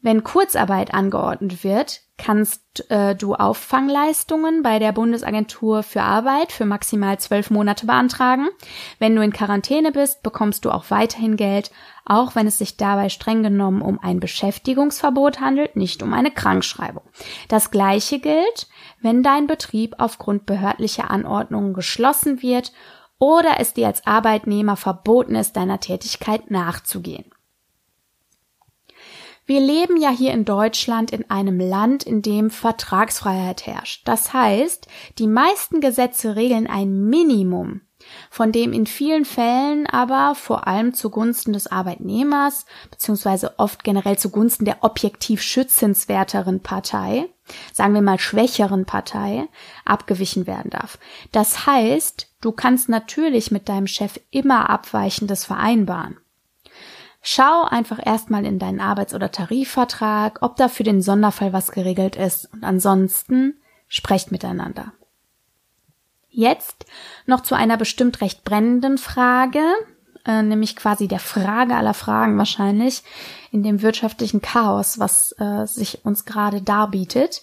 Wenn 0.04 0.22
Kurzarbeit 0.22 0.92
angeordnet 0.92 1.64
wird, 1.64 2.02
kannst 2.18 2.90
äh, 2.90 3.16
du 3.16 3.36
Auffangleistungen 3.36 4.62
bei 4.62 4.78
der 4.78 4.92
Bundesagentur 4.92 5.82
für 5.82 6.02
Arbeit 6.02 6.52
für 6.52 6.66
maximal 6.66 7.18
zwölf 7.18 7.50
Monate 7.50 7.86
beantragen. 7.86 8.48
Wenn 8.98 9.16
du 9.16 9.22
in 9.22 9.32
Quarantäne 9.32 9.92
bist, 9.92 10.22
bekommst 10.22 10.66
du 10.66 10.72
auch 10.72 10.90
weiterhin 10.90 11.38
Geld, 11.38 11.70
auch 12.04 12.34
wenn 12.34 12.46
es 12.46 12.58
sich 12.58 12.76
dabei 12.76 13.08
streng 13.08 13.42
genommen 13.42 13.80
um 13.80 13.98
ein 13.98 14.20
Beschäftigungsverbot 14.20 15.40
handelt, 15.40 15.74
nicht 15.74 16.02
um 16.02 16.12
eine 16.12 16.30
Krankschreibung. 16.30 17.04
Das 17.48 17.70
gleiche 17.70 18.18
gilt, 18.18 18.68
wenn 19.00 19.22
dein 19.22 19.46
Betrieb 19.46 19.94
aufgrund 19.96 20.44
behördlicher 20.44 21.10
Anordnungen 21.10 21.72
geschlossen 21.72 22.42
wird 22.42 22.72
oder 23.18 23.54
es 23.58 23.72
dir 23.72 23.86
als 23.86 24.06
Arbeitnehmer 24.06 24.76
verboten 24.76 25.34
ist, 25.34 25.56
deiner 25.56 25.80
Tätigkeit 25.80 26.50
nachzugehen. 26.50 27.24
Wir 29.46 29.60
leben 29.60 30.00
ja 30.00 30.08
hier 30.10 30.32
in 30.32 30.46
Deutschland 30.46 31.10
in 31.10 31.30
einem 31.30 31.60
Land, 31.60 32.04
in 32.04 32.22
dem 32.22 32.50
Vertragsfreiheit 32.50 33.66
herrscht. 33.66 34.08
Das 34.08 34.32
heißt, 34.32 34.88
die 35.18 35.26
meisten 35.26 35.80
Gesetze 35.80 36.34
regeln 36.34 36.66
ein 36.66 37.04
Minimum. 37.10 37.82
von 38.30 38.52
dem 38.52 38.72
in 38.72 38.86
vielen 38.86 39.24
Fällen 39.24 39.86
aber 39.86 40.34
vor 40.34 40.66
allem 40.66 40.94
zugunsten 40.94 41.52
des 41.52 41.66
Arbeitnehmers 41.66 42.66
beziehungsweise 42.90 43.58
oft 43.58 43.84
generell 43.84 44.18
zugunsten 44.18 44.64
der 44.64 44.82
objektiv 44.82 45.42
schützenswerteren 45.42 46.60
Partei, 46.60 47.28
sagen 47.72 47.94
wir 47.94 48.02
mal 48.02 48.18
schwächeren 48.18 48.84
Partei, 48.84 49.48
abgewichen 49.84 50.46
werden 50.46 50.70
darf. 50.70 50.98
Das 51.32 51.66
heißt, 51.66 52.28
du 52.40 52.52
kannst 52.52 52.88
natürlich 52.88 53.50
mit 53.50 53.68
deinem 53.68 53.86
Chef 53.86 54.20
immer 54.30 54.70
Abweichendes 54.70 55.44
vereinbaren. 55.44 56.18
Schau 57.26 57.64
einfach 57.64 57.98
erstmal 58.04 58.44
in 58.44 58.58
deinen 58.58 58.80
Arbeits- 58.80 59.14
oder 59.14 59.32
Tarifvertrag, 59.32 60.40
ob 60.42 60.56
da 60.56 60.68
für 60.68 60.82
den 60.82 61.00
Sonderfall 61.00 61.54
was 61.54 61.72
geregelt 61.72 62.16
ist 62.16 62.52
und 62.52 62.64
ansonsten 62.64 63.54
sprecht 63.88 64.30
miteinander. 64.30 64.92
Jetzt 66.28 66.84
noch 67.24 67.40
zu 67.40 67.54
einer 67.54 67.78
bestimmt 67.78 68.20
recht 68.20 68.44
brennenden 68.44 68.98
Frage, 68.98 69.62
äh, 70.26 70.42
nämlich 70.42 70.76
quasi 70.76 71.08
der 71.08 71.18
Frage 71.18 71.74
aller 71.74 71.94
Fragen 71.94 72.36
wahrscheinlich 72.36 73.02
in 73.50 73.62
dem 73.62 73.80
wirtschaftlichen 73.80 74.42
Chaos, 74.42 74.98
was 74.98 75.34
äh, 75.38 75.66
sich 75.66 76.04
uns 76.04 76.26
gerade 76.26 76.60
darbietet. 76.60 77.40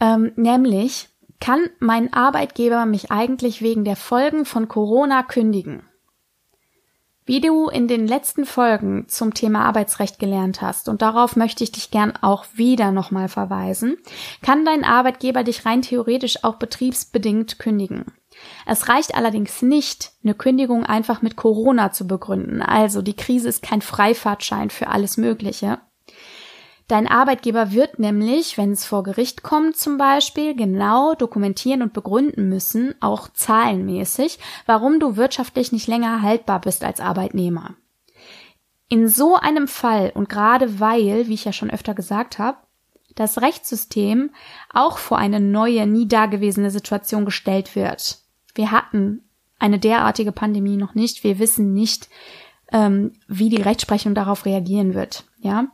Ähm, 0.00 0.32
nämlich, 0.34 1.08
kann 1.38 1.70
mein 1.78 2.12
Arbeitgeber 2.12 2.84
mich 2.84 3.12
eigentlich 3.12 3.62
wegen 3.62 3.84
der 3.84 3.94
Folgen 3.94 4.44
von 4.44 4.66
Corona 4.66 5.22
kündigen? 5.22 5.87
Wie 7.28 7.42
du 7.42 7.68
in 7.68 7.88
den 7.88 8.08
letzten 8.08 8.46
Folgen 8.46 9.06
zum 9.06 9.34
Thema 9.34 9.66
Arbeitsrecht 9.66 10.18
gelernt 10.18 10.62
hast, 10.62 10.88
und 10.88 11.02
darauf 11.02 11.36
möchte 11.36 11.62
ich 11.62 11.70
dich 11.70 11.90
gern 11.90 12.16
auch 12.22 12.46
wieder 12.54 12.90
nochmal 12.90 13.28
verweisen, 13.28 13.98
kann 14.40 14.64
dein 14.64 14.82
Arbeitgeber 14.82 15.44
dich 15.44 15.66
rein 15.66 15.82
theoretisch 15.82 16.42
auch 16.42 16.54
betriebsbedingt 16.54 17.58
kündigen. 17.58 18.06
Es 18.64 18.88
reicht 18.88 19.14
allerdings 19.14 19.60
nicht, 19.60 20.12
eine 20.24 20.32
Kündigung 20.32 20.86
einfach 20.86 21.20
mit 21.20 21.36
Corona 21.36 21.92
zu 21.92 22.06
begründen. 22.06 22.62
Also 22.62 23.02
die 23.02 23.16
Krise 23.16 23.50
ist 23.50 23.62
kein 23.62 23.82
Freifahrtschein 23.82 24.70
für 24.70 24.88
alles 24.88 25.18
Mögliche. 25.18 25.80
Dein 26.88 27.06
Arbeitgeber 27.06 27.72
wird 27.72 27.98
nämlich, 27.98 28.56
wenn 28.56 28.72
es 28.72 28.86
vor 28.86 29.02
Gericht 29.02 29.42
kommt 29.42 29.76
zum 29.76 29.98
Beispiel, 29.98 30.56
genau 30.56 31.14
dokumentieren 31.14 31.82
und 31.82 31.92
begründen 31.92 32.48
müssen, 32.48 32.94
auch 33.00 33.28
zahlenmäßig, 33.28 34.38
warum 34.64 34.98
du 34.98 35.16
wirtschaftlich 35.16 35.70
nicht 35.70 35.86
länger 35.86 36.22
haltbar 36.22 36.62
bist 36.62 36.82
als 36.84 37.00
Arbeitnehmer. 37.00 37.74
In 38.88 39.06
so 39.06 39.36
einem 39.36 39.68
Fall 39.68 40.12
und 40.14 40.30
gerade 40.30 40.80
weil, 40.80 41.28
wie 41.28 41.34
ich 41.34 41.44
ja 41.44 41.52
schon 41.52 41.70
öfter 41.70 41.92
gesagt 41.92 42.38
habe, 42.38 42.56
das 43.14 43.42
Rechtssystem 43.42 44.30
auch 44.72 44.96
vor 44.96 45.18
eine 45.18 45.40
neue, 45.40 45.86
nie 45.86 46.08
dagewesene 46.08 46.70
Situation 46.70 47.26
gestellt 47.26 47.76
wird. 47.76 48.20
Wir 48.54 48.70
hatten 48.70 49.28
eine 49.58 49.78
derartige 49.78 50.32
Pandemie 50.32 50.78
noch 50.78 50.94
nicht. 50.94 51.22
Wir 51.22 51.38
wissen 51.38 51.74
nicht, 51.74 52.08
ähm, 52.72 53.12
wie 53.26 53.50
die 53.50 53.60
Rechtsprechung 53.60 54.14
darauf 54.14 54.46
reagieren 54.46 54.94
wird. 54.94 55.24
Ja, 55.40 55.66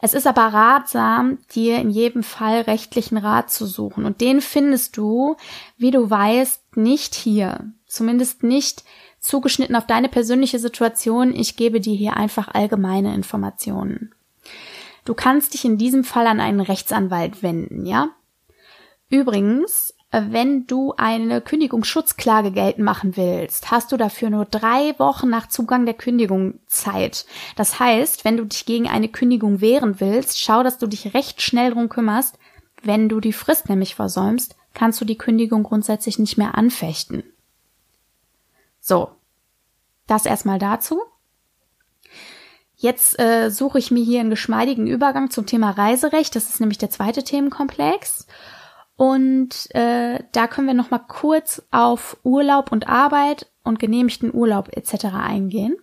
es 0.00 0.14
ist 0.14 0.26
aber 0.26 0.42
ratsam, 0.42 1.38
dir 1.54 1.78
in 1.78 1.90
jedem 1.90 2.22
Fall 2.22 2.62
rechtlichen 2.62 3.16
Rat 3.16 3.50
zu 3.50 3.66
suchen. 3.66 4.04
Und 4.04 4.20
den 4.20 4.40
findest 4.40 4.96
du, 4.96 5.36
wie 5.78 5.90
du 5.90 6.08
weißt, 6.08 6.76
nicht 6.76 7.14
hier. 7.14 7.72
Zumindest 7.86 8.42
nicht 8.42 8.84
zugeschnitten 9.20 9.76
auf 9.76 9.86
deine 9.86 10.08
persönliche 10.08 10.58
Situation. 10.58 11.34
Ich 11.34 11.56
gebe 11.56 11.80
dir 11.80 11.94
hier 11.94 12.16
einfach 12.16 12.48
allgemeine 12.48 13.14
Informationen. 13.14 14.14
Du 15.04 15.14
kannst 15.14 15.54
dich 15.54 15.64
in 15.64 15.78
diesem 15.78 16.04
Fall 16.04 16.26
an 16.26 16.40
einen 16.40 16.60
Rechtsanwalt 16.60 17.42
wenden, 17.42 17.86
ja? 17.86 18.10
Übrigens, 19.08 19.94
wenn 20.12 20.66
du 20.66 20.94
eine 20.96 21.40
Kündigungsschutzklage 21.40 22.52
geltend 22.52 22.84
machen 22.84 23.16
willst, 23.16 23.70
hast 23.70 23.92
du 23.92 23.96
dafür 23.96 24.30
nur 24.30 24.44
drei 24.44 24.94
Wochen 24.98 25.28
nach 25.28 25.48
Zugang 25.48 25.84
der 25.84 25.94
Kündigung 25.94 26.60
Zeit. 26.66 27.26
Das 27.56 27.80
heißt, 27.80 28.24
wenn 28.24 28.36
du 28.36 28.44
dich 28.44 28.66
gegen 28.66 28.88
eine 28.88 29.08
Kündigung 29.08 29.60
wehren 29.60 30.00
willst, 30.00 30.40
schau, 30.40 30.62
dass 30.62 30.78
du 30.78 30.86
dich 30.86 31.12
recht 31.14 31.42
schnell 31.42 31.72
drum 31.72 31.88
kümmerst. 31.88 32.38
Wenn 32.82 33.08
du 33.08 33.20
die 33.20 33.32
Frist 33.32 33.68
nämlich 33.68 33.94
versäumst, 33.94 34.56
kannst 34.74 35.00
du 35.00 35.04
die 35.04 35.18
Kündigung 35.18 35.64
grundsätzlich 35.64 36.18
nicht 36.18 36.38
mehr 36.38 36.54
anfechten. 36.54 37.24
So, 38.80 39.10
das 40.06 40.24
erstmal 40.24 40.60
dazu. 40.60 41.02
Jetzt 42.76 43.18
äh, 43.18 43.50
suche 43.50 43.78
ich 43.78 43.90
mir 43.90 44.04
hier 44.04 44.20
einen 44.20 44.30
geschmeidigen 44.30 44.86
Übergang 44.86 45.30
zum 45.30 45.46
Thema 45.46 45.70
Reiserecht. 45.70 46.36
Das 46.36 46.50
ist 46.50 46.60
nämlich 46.60 46.78
der 46.78 46.90
zweite 46.90 47.24
Themenkomplex. 47.24 48.26
Und 48.96 49.74
äh, 49.74 50.20
da 50.32 50.46
können 50.46 50.66
wir 50.66 50.74
noch 50.74 50.90
mal 50.90 50.98
kurz 50.98 51.62
auf 51.70 52.16
Urlaub 52.24 52.72
und 52.72 52.88
Arbeit 52.88 53.50
und 53.62 53.78
genehmigten 53.78 54.34
Urlaub 54.34 54.70
etc. 54.74 55.06
eingehen. 55.12 55.76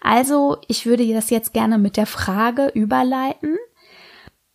Also, 0.00 0.58
ich 0.68 0.86
würde 0.86 1.12
das 1.12 1.30
jetzt 1.30 1.52
gerne 1.52 1.76
mit 1.76 1.96
der 1.96 2.06
Frage 2.06 2.68
überleiten. 2.68 3.56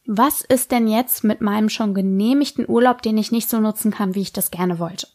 Was 0.06 0.41
ist 0.41 0.71
denn 0.71 0.88
jetzt 0.88 1.23
mit 1.23 1.41
meinem 1.41 1.69
schon 1.69 1.93
genehmigten 1.93 2.67
Urlaub, 2.67 3.01
den 3.01 3.17
ich 3.17 3.32
nicht 3.32 3.49
so 3.49 3.60
nutzen 3.60 3.91
kann, 3.91 4.15
wie 4.15 4.21
ich 4.21 4.34
das 4.34 4.51
gerne 4.51 4.80
wollte? 4.80 5.08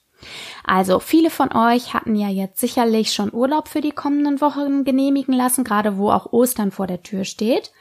Also 0.64 0.98
viele 1.00 1.30
von 1.30 1.52
euch 1.52 1.94
hatten 1.94 2.14
ja 2.14 2.28
jetzt 2.28 2.60
sicherlich 2.60 3.12
schon 3.12 3.32
Urlaub 3.32 3.68
für 3.68 3.80
die 3.80 3.92
kommenden 3.92 4.40
Wochen 4.40 4.84
genehmigen 4.84 5.34
lassen, 5.34 5.64
gerade 5.64 5.96
wo 5.96 6.10
auch 6.10 6.32
Ostern 6.32 6.70
vor 6.70 6.86
der 6.86 7.02
Tür 7.02 7.24
steht. 7.24 7.72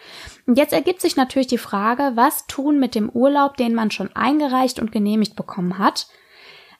Und 0.45 0.58
jetzt 0.58 0.73
ergibt 0.73 1.01
sich 1.01 1.15
natürlich 1.15 1.47
die 1.47 1.58
Frage, 1.58 2.12
was 2.15 2.47
tun 2.47 2.79
mit 2.79 2.95
dem 2.95 3.10
Urlaub, 3.10 3.58
den 3.58 3.73
man 3.73 3.91
schon 3.91 4.15
eingereicht 4.15 4.79
und 4.79 4.91
genehmigt 4.91 5.36
bekommen 5.36 5.79
hat, 5.79 6.08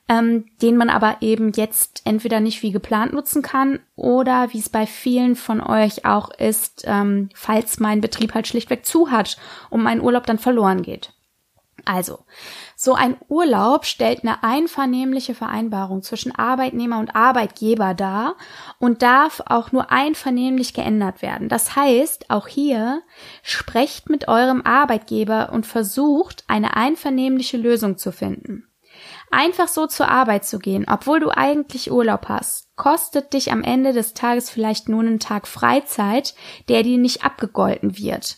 ähm, 0.08 0.46
den 0.62 0.76
man 0.76 0.90
aber 0.90 1.16
eben 1.20 1.52
jetzt 1.52 2.02
entweder 2.04 2.40
nicht 2.40 2.62
wie 2.62 2.70
geplant 2.70 3.12
nutzen 3.12 3.42
kann 3.42 3.80
oder 3.96 4.52
wie 4.52 4.58
es 4.58 4.68
bei 4.68 4.86
vielen 4.86 5.34
von 5.34 5.60
euch 5.60 6.04
auch 6.04 6.30
ist, 6.30 6.84
ähm, 6.86 7.30
falls 7.34 7.80
mein 7.80 8.00
Betrieb 8.00 8.34
halt 8.34 8.46
schlichtweg 8.46 8.86
zu 8.86 9.10
hat 9.10 9.36
und 9.70 9.82
mein 9.82 10.00
Urlaub 10.00 10.26
dann 10.26 10.38
verloren 10.38 10.82
geht. 10.82 11.12
Also, 11.84 12.20
so 12.78 12.92
ein 12.92 13.16
Urlaub 13.28 13.86
stellt 13.86 14.22
eine 14.22 14.44
einvernehmliche 14.44 15.34
Vereinbarung 15.34 16.02
zwischen 16.02 16.34
Arbeitnehmer 16.34 16.98
und 16.98 17.16
Arbeitgeber 17.16 17.94
dar 17.94 18.36
und 18.78 19.00
darf 19.00 19.42
auch 19.46 19.72
nur 19.72 19.90
einvernehmlich 19.90 20.74
geändert 20.74 21.22
werden. 21.22 21.48
Das 21.48 21.74
heißt, 21.74 22.28
auch 22.28 22.46
hier 22.46 23.00
sprecht 23.42 24.10
mit 24.10 24.28
eurem 24.28 24.60
Arbeitgeber 24.60 25.52
und 25.54 25.66
versucht, 25.66 26.44
eine 26.48 26.76
einvernehmliche 26.76 27.56
Lösung 27.56 27.96
zu 27.96 28.12
finden. 28.12 28.68
Einfach 29.30 29.68
so 29.68 29.86
zur 29.86 30.08
Arbeit 30.08 30.44
zu 30.44 30.58
gehen, 30.58 30.84
obwohl 30.86 31.18
du 31.18 31.30
eigentlich 31.30 31.90
Urlaub 31.90 32.28
hast, 32.28 32.76
kostet 32.76 33.32
dich 33.32 33.52
am 33.52 33.62
Ende 33.62 33.94
des 33.94 34.12
Tages 34.12 34.50
vielleicht 34.50 34.90
nur 34.90 35.00
einen 35.00 35.18
Tag 35.18 35.48
Freizeit, 35.48 36.34
der 36.68 36.82
dir 36.82 36.98
nicht 36.98 37.24
abgegolten 37.24 37.96
wird. 37.96 38.36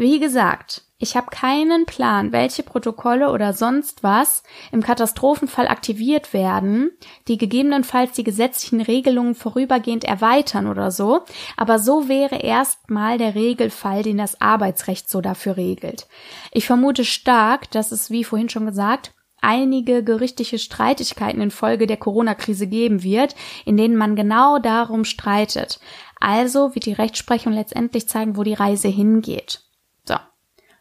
Wie 0.00 0.20
gesagt, 0.20 0.84
ich 0.98 1.16
habe 1.16 1.26
keinen 1.30 1.84
Plan, 1.84 2.30
welche 2.30 2.62
Protokolle 2.62 3.32
oder 3.32 3.52
sonst 3.52 4.04
was 4.04 4.44
im 4.70 4.80
Katastrophenfall 4.80 5.66
aktiviert 5.66 6.32
werden, 6.32 6.92
die 7.26 7.36
gegebenenfalls 7.36 8.12
die 8.12 8.22
gesetzlichen 8.22 8.80
Regelungen 8.80 9.34
vorübergehend 9.34 10.04
erweitern 10.04 10.68
oder 10.68 10.92
so, 10.92 11.24
aber 11.56 11.80
so 11.80 12.08
wäre 12.08 12.36
erstmal 12.36 13.18
der 13.18 13.34
Regelfall, 13.34 14.04
den 14.04 14.18
das 14.18 14.40
Arbeitsrecht 14.40 15.10
so 15.10 15.20
dafür 15.20 15.56
regelt. 15.56 16.06
Ich 16.52 16.64
vermute 16.64 17.04
stark, 17.04 17.68
dass 17.72 17.90
es, 17.90 18.08
wie 18.08 18.22
vorhin 18.22 18.50
schon 18.50 18.66
gesagt, 18.66 19.14
einige 19.40 20.04
gerichtliche 20.04 20.60
Streitigkeiten 20.60 21.40
infolge 21.40 21.88
der 21.88 21.96
Corona-Krise 21.96 22.68
geben 22.68 23.02
wird, 23.02 23.34
in 23.64 23.76
denen 23.76 23.96
man 23.96 24.14
genau 24.14 24.60
darum 24.60 25.04
streitet. 25.04 25.80
Also 26.20 26.76
wird 26.76 26.86
die 26.86 26.92
Rechtsprechung 26.92 27.52
letztendlich 27.52 28.08
zeigen, 28.08 28.36
wo 28.36 28.44
die 28.44 28.54
Reise 28.54 28.86
hingeht. 28.86 29.64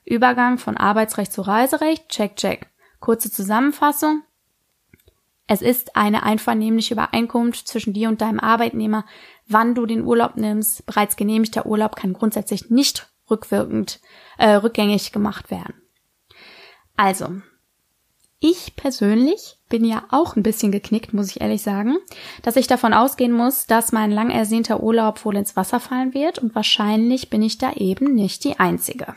Übergang 0.08 0.58
von 0.58 0.78
Arbeitsrecht 0.78 1.34
zu 1.34 1.42
Reiserecht, 1.42 2.08
check, 2.08 2.38
check. 2.38 2.68
Kurze 3.02 3.30
Zusammenfassung. 3.30 4.24
Es 5.48 5.62
ist 5.62 5.96
eine 5.96 6.24
einvernehmliche 6.24 6.94
Übereinkunft 6.94 7.68
zwischen 7.68 7.94
dir 7.94 8.08
und 8.08 8.22
deinem 8.22 8.40
Arbeitnehmer, 8.40 9.06
wann 9.48 9.76
du 9.76 9.86
den 9.86 10.06
Urlaub 10.06 10.38
nimmst. 10.38 10.86
Bereits 10.86 11.18
genehmigter 11.18 11.66
Urlaub 11.66 11.96
kann 11.96 12.14
grundsätzlich 12.14 12.70
nicht 12.70 13.10
rückwirkend, 13.30 14.00
äh, 14.38 14.52
rückgängig 14.52 15.12
gemacht 15.12 15.52
werden. 15.52 15.74
Also, 16.96 17.42
ich 18.40 18.76
persönlich 18.76 19.57
bin 19.70 19.84
ja 19.84 20.04
auch 20.10 20.36
ein 20.36 20.44
bisschen 20.44 20.72
geknickt, 20.72 21.14
muss 21.14 21.30
ich 21.30 21.42
ehrlich 21.42 21.62
sagen, 21.62 21.98
dass 22.42 22.56
ich 22.56 22.68
davon 22.68 22.94
ausgehen 22.94 23.32
muss, 23.32 23.66
dass 23.68 23.92
mein 23.92 24.12
lang 24.12 24.30
ersehnter 24.30 24.82
Urlaub 24.82 25.24
wohl 25.26 25.36
ins 25.36 25.56
Wasser 25.56 25.80
fallen 25.80 26.14
wird 26.14 26.40
und 26.40 26.56
wahrscheinlich 26.56 27.30
bin 27.30 27.42
ich 27.42 27.58
da 27.58 27.74
eben 27.74 28.14
nicht 28.16 28.44
die 28.44 28.60
Einzige. 28.60 29.16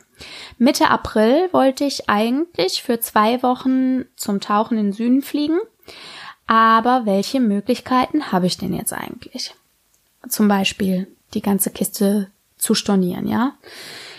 Mitte 0.59 0.91
April 0.91 1.49
wollte 1.53 1.85
ich 1.85 2.09
eigentlich 2.09 2.83
für 2.83 3.01
zwei 3.01 3.43
Wochen 3.43 4.05
zum 4.17 4.41
Tauchen 4.41 4.77
in 4.79 4.87
den 4.87 4.93
Süden 4.93 5.23
fliegen, 5.23 5.59
aber 6.47 7.07
welche 7.07 7.41
Möglichkeiten 7.41 8.33
habe 8.33 8.47
ich 8.47 8.59
denn 8.59 8.75
jetzt 8.75 8.93
eigentlich? 8.93 9.55
Zum 10.29 10.49
Beispiel 10.49 11.07
die 11.33 11.43
ganze 11.43 11.71
Kiste 11.71 12.31
zu 12.59 12.75
stornieren, 12.75 13.27
ja? 13.27 13.55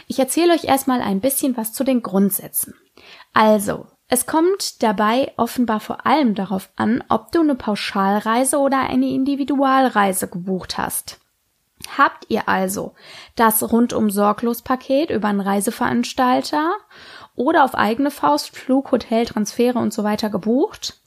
Ich 0.07 0.19
erzähle 0.19 0.53
euch 0.53 0.65
erstmal 0.65 1.01
ein 1.01 1.21
bisschen 1.21 1.55
was 1.55 1.73
zu 1.73 1.83
den 1.83 2.01
Grundsätzen. 2.01 2.73
Also, 3.33 3.87
Es 4.13 4.25
kommt 4.25 4.83
dabei 4.83 5.31
offenbar 5.37 5.79
vor 5.79 6.05
allem 6.05 6.35
darauf 6.35 6.69
an, 6.75 7.01
ob 7.07 7.31
du 7.31 7.39
eine 7.39 7.55
Pauschalreise 7.55 8.57
oder 8.57 8.81
eine 8.81 9.07
Individualreise 9.07 10.27
gebucht 10.27 10.77
hast. 10.77 11.21
Habt 11.97 12.25
ihr 12.27 12.49
also 12.49 12.93
das 13.37 13.63
rundum 13.71 14.09
sorglos 14.09 14.63
Paket 14.63 15.11
über 15.11 15.29
einen 15.29 15.39
Reiseveranstalter 15.39 16.73
oder 17.37 17.63
auf 17.63 17.73
eigene 17.73 18.11
Faust 18.11 18.53
Flug, 18.53 18.91
Hotel, 18.91 19.25
Transfere 19.25 19.79
und 19.79 19.93
so 19.93 20.03
weiter 20.03 20.29
gebucht? 20.29 20.99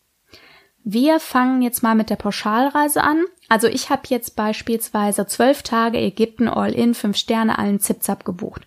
Wir 0.83 1.21
fangen 1.21 1.61
jetzt 1.61 1.83
mal 1.83 1.95
mit 1.95 2.09
der 2.09 2.17
Pauschalreise 2.17 3.03
an. 3.03 3.23
Also 3.51 3.67
ich 3.67 3.91
habe 3.91 4.05
jetzt 4.09 4.35
beispielsweise 4.35 5.27
zwölf 5.27 5.63
Tage 5.63 5.99
Ägypten 5.99 6.49
All-In, 6.49 6.95
fünf 6.95 7.19
Sterne 7.19 7.59
allen 7.59 7.81
Zipzap 7.81 8.25
gebucht. 8.25 8.67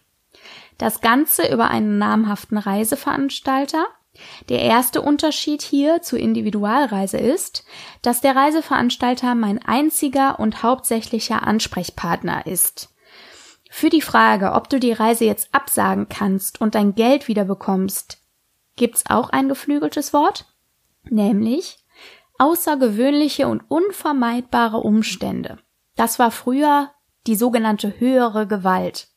Das 0.78 1.02
Ganze 1.02 1.52
über 1.52 1.70
einen 1.70 1.98
namhaften 1.98 2.60
Reiseveranstalter. 2.60 3.88
Der 4.50 4.62
erste 4.62 5.02
Unterschied 5.02 5.62
hier 5.62 6.02
zur 6.02 6.20
Individualreise 6.20 7.18
ist, 7.18 7.66
dass 8.02 8.22
der 8.22 8.36
Reiseveranstalter 8.36 9.36
mein 9.36 9.64
einziger 9.64 10.40
und 10.40 10.64
hauptsächlicher 10.64 11.46
Ansprechpartner 11.46 12.46
ist. 12.46 12.90
Für 13.70 13.90
die 13.90 14.02
Frage, 14.02 14.54
ob 14.54 14.70
du 14.70 14.80
die 14.80 14.94
Reise 14.94 15.26
jetzt 15.26 15.54
absagen 15.54 16.08
kannst 16.10 16.62
und 16.62 16.76
dein 16.76 16.96
Geld 16.96 17.28
wieder 17.28 17.46
bekommst, 17.46 18.20
gibt's 18.76 19.06
auch 19.10 19.30
ein 19.30 19.50
geflügeltes 19.50 20.14
Wort, 20.14 20.46
nämlich 21.04 21.80
außergewöhnliche 22.38 23.48
und 23.48 23.64
unvermeidbare 23.68 24.78
Umstände. 24.78 25.58
Das 25.96 26.20
war 26.20 26.32
früher 26.32 26.92
die 27.26 27.36
sogenannte 27.36 28.00
höhere 28.00 28.48
Gewalt. 28.48 29.10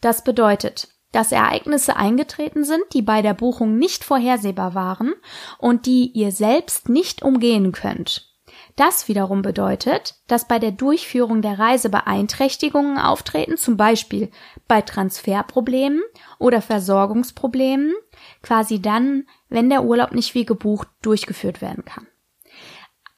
Das 0.00 0.24
bedeutet, 0.24 0.93
dass 1.14 1.32
Ereignisse 1.32 1.96
eingetreten 1.96 2.64
sind, 2.64 2.82
die 2.92 3.02
bei 3.02 3.22
der 3.22 3.34
Buchung 3.34 3.78
nicht 3.78 4.04
vorhersehbar 4.04 4.74
waren 4.74 5.14
und 5.58 5.86
die 5.86 6.10
ihr 6.12 6.32
selbst 6.32 6.88
nicht 6.88 7.22
umgehen 7.22 7.72
könnt. 7.72 8.34
Das 8.76 9.06
wiederum 9.06 9.42
bedeutet, 9.42 10.16
dass 10.26 10.48
bei 10.48 10.58
der 10.58 10.72
Durchführung 10.72 11.42
der 11.42 11.58
Reise 11.58 11.90
Beeinträchtigungen 11.90 12.98
auftreten, 12.98 13.56
zum 13.56 13.76
Beispiel 13.76 14.30
bei 14.66 14.80
Transferproblemen 14.80 16.02
oder 16.38 16.60
Versorgungsproblemen, 16.60 17.94
quasi 18.42 18.82
dann, 18.82 19.26
wenn 19.48 19.70
der 19.70 19.84
Urlaub 19.84 20.12
nicht 20.12 20.34
wie 20.34 20.44
gebucht 20.44 20.88
durchgeführt 21.02 21.62
werden 21.62 21.84
kann. 21.84 22.08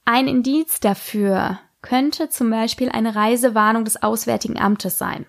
Ein 0.04 0.28
Indiz 0.28 0.80
dafür 0.80 1.58
könnte 1.80 2.28
zum 2.28 2.50
Beispiel 2.50 2.90
eine 2.90 3.14
Reisewarnung 3.14 3.84
des 3.84 4.02
Auswärtigen 4.02 4.58
Amtes 4.58 4.98
sein. 4.98 5.26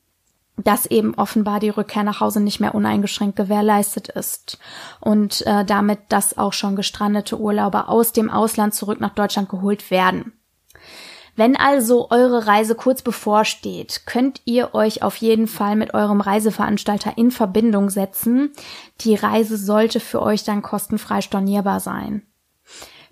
dass 0.63 0.85
eben 0.85 1.15
offenbar 1.15 1.59
die 1.59 1.69
Rückkehr 1.69 2.03
nach 2.03 2.19
Hause 2.19 2.41
nicht 2.41 2.59
mehr 2.59 2.75
uneingeschränkt 2.75 3.37
gewährleistet 3.37 4.09
ist 4.09 4.59
und 4.99 5.45
äh, 5.47 5.63
damit, 5.63 5.99
dass 6.09 6.37
auch 6.37 6.53
schon 6.53 6.75
gestrandete 6.75 7.39
Urlauber 7.39 7.87
aus 7.89 8.11
dem 8.11 8.29
Ausland 8.29 8.73
zurück 8.73 8.99
nach 8.99 9.15
Deutschland 9.15 9.47
geholt 9.47 9.89
werden. 9.89 10.33
Wenn 11.39 11.55
also 11.55 12.09
eure 12.09 12.47
Reise 12.47 12.75
kurz 12.75 13.01
bevorsteht, 13.01 14.01
könnt 14.05 14.41
ihr 14.43 14.75
euch 14.75 15.03
auf 15.03 15.15
jeden 15.15 15.47
Fall 15.47 15.77
mit 15.77 15.93
eurem 15.93 16.19
Reiseveranstalter 16.19 17.17
in 17.17 17.31
Verbindung 17.31 17.89
setzen. 17.89 18.51
Die 18.99 19.15
Reise 19.15 19.55
sollte 19.55 20.01
für 20.01 20.21
euch 20.21 20.43
dann 20.43 20.61
kostenfrei 20.61 21.21
stornierbar 21.21 21.79
sein. 21.79 22.23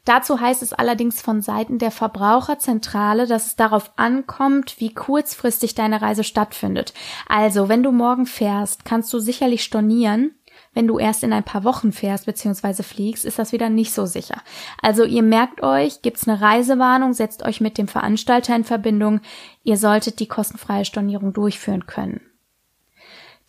Dazu 0.03 0.41
heißt 0.41 0.61
es 0.61 0.73
allerdings 0.73 1.21
von 1.21 1.41
Seiten 1.41 1.79
der 1.79 1.89
Verbraucherzentrale, 1.89 3.27
dass 3.27 3.45
es 3.45 3.55
darauf 3.55 3.93
ankommt, 3.95 4.75
wie 4.79 4.93
kurzfristig 4.93 5.73
deine 5.73 6.01
Reise 6.01 6.25
stattfindet. 6.25 6.93
Also, 7.29 7.69
wenn 7.69 7.81
du 7.81 7.93
morgen 7.93 8.25
fährst, 8.25 8.83
kannst 8.83 9.13
du 9.13 9.19
sicherlich 9.19 9.63
stornieren, 9.63 10.35
wenn 10.77 10.85
du 10.85 10.99
erst 10.99 11.23
in 11.23 11.33
ein 11.33 11.43
paar 11.43 11.63
Wochen 11.63 11.91
fährst 11.91 12.27
bzw. 12.27 12.83
fliegst, 12.83 13.25
ist 13.25 13.39
das 13.39 13.51
wieder 13.51 13.67
nicht 13.67 13.91
so 13.91 14.05
sicher. 14.05 14.43
Also 14.79 15.05
ihr 15.05 15.23
merkt 15.23 15.63
euch, 15.63 16.03
gibt's 16.03 16.27
eine 16.27 16.39
Reisewarnung, 16.39 17.13
setzt 17.13 17.41
euch 17.41 17.61
mit 17.61 17.79
dem 17.79 17.87
Veranstalter 17.87 18.55
in 18.55 18.63
Verbindung. 18.63 19.21
Ihr 19.63 19.77
solltet 19.77 20.19
die 20.19 20.27
kostenfreie 20.27 20.85
Stornierung 20.85 21.33
durchführen 21.33 21.87
können. 21.87 22.21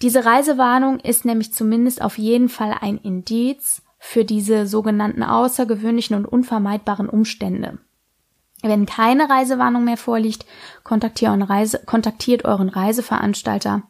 Diese 0.01 0.25
Reisewarnung 0.25 1.01
ist 1.01 1.27
nämlich 1.27 1.53
zumindest 1.53 2.01
auf 2.01 2.17
jeden 2.17 2.49
Fall 2.49 2.75
ein 2.81 2.97
Indiz 2.97 3.83
für 3.99 4.25
diese 4.25 4.67
sogenannten 4.67 5.23
außergewöhnlichen 5.23 6.17
und 6.17 6.25
unvermeidbaren 6.25 7.11
Umstände. 7.11 7.77
Wenn 8.63 8.87
keine 8.87 9.29
Reisewarnung 9.29 9.85
mehr 9.85 9.99
vorliegt, 9.99 10.47
kontaktiert 10.83 11.31
euren, 11.31 11.43
Reise, 11.43 11.83
kontaktiert 11.85 12.47
euren 12.47 12.71
Reiseveranstalter. 12.71 13.83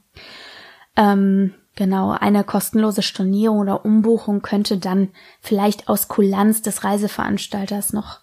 Ähm, 0.97 1.55
Genau, 1.79 2.11
eine 2.11 2.43
kostenlose 2.43 3.03
Stornierung 3.03 3.61
oder 3.61 3.85
Umbuchung 3.85 4.43
könnte 4.43 4.79
dann 4.79 5.11
vielleicht 5.41 5.89
aus 5.89 6.09
Kulanz 6.09 6.61
des 6.61 6.83
Reiseveranstalters 6.83 7.93
noch 7.93 8.19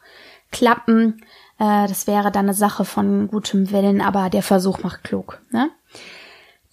klappen. 0.52 1.22
Äh, 1.58 1.88
das 1.88 2.06
wäre 2.06 2.34
dann 2.34 2.48
eine 2.48 2.54
Sache 2.54 2.84
von 2.84 3.30
gutem 3.30 3.72
Willen, 3.72 4.02
aber 4.02 4.30
der 4.30 4.44
Versuch 4.44 4.84
macht 4.84 5.06
klug. 5.06 5.41
Ne? 5.52 5.72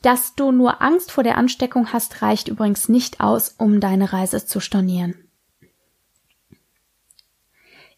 Dass 0.02 0.34
du 0.34 0.50
nur 0.50 0.82
Angst 0.82 1.12
vor 1.12 1.22
der 1.22 1.38
Ansteckung 1.38 1.92
hast, 1.92 2.20
reicht 2.20 2.48
übrigens 2.48 2.88
nicht 2.88 3.20
aus, 3.20 3.54
um 3.58 3.78
deine 3.78 4.12
Reise 4.12 4.44
zu 4.44 4.58
stornieren. 4.58 5.14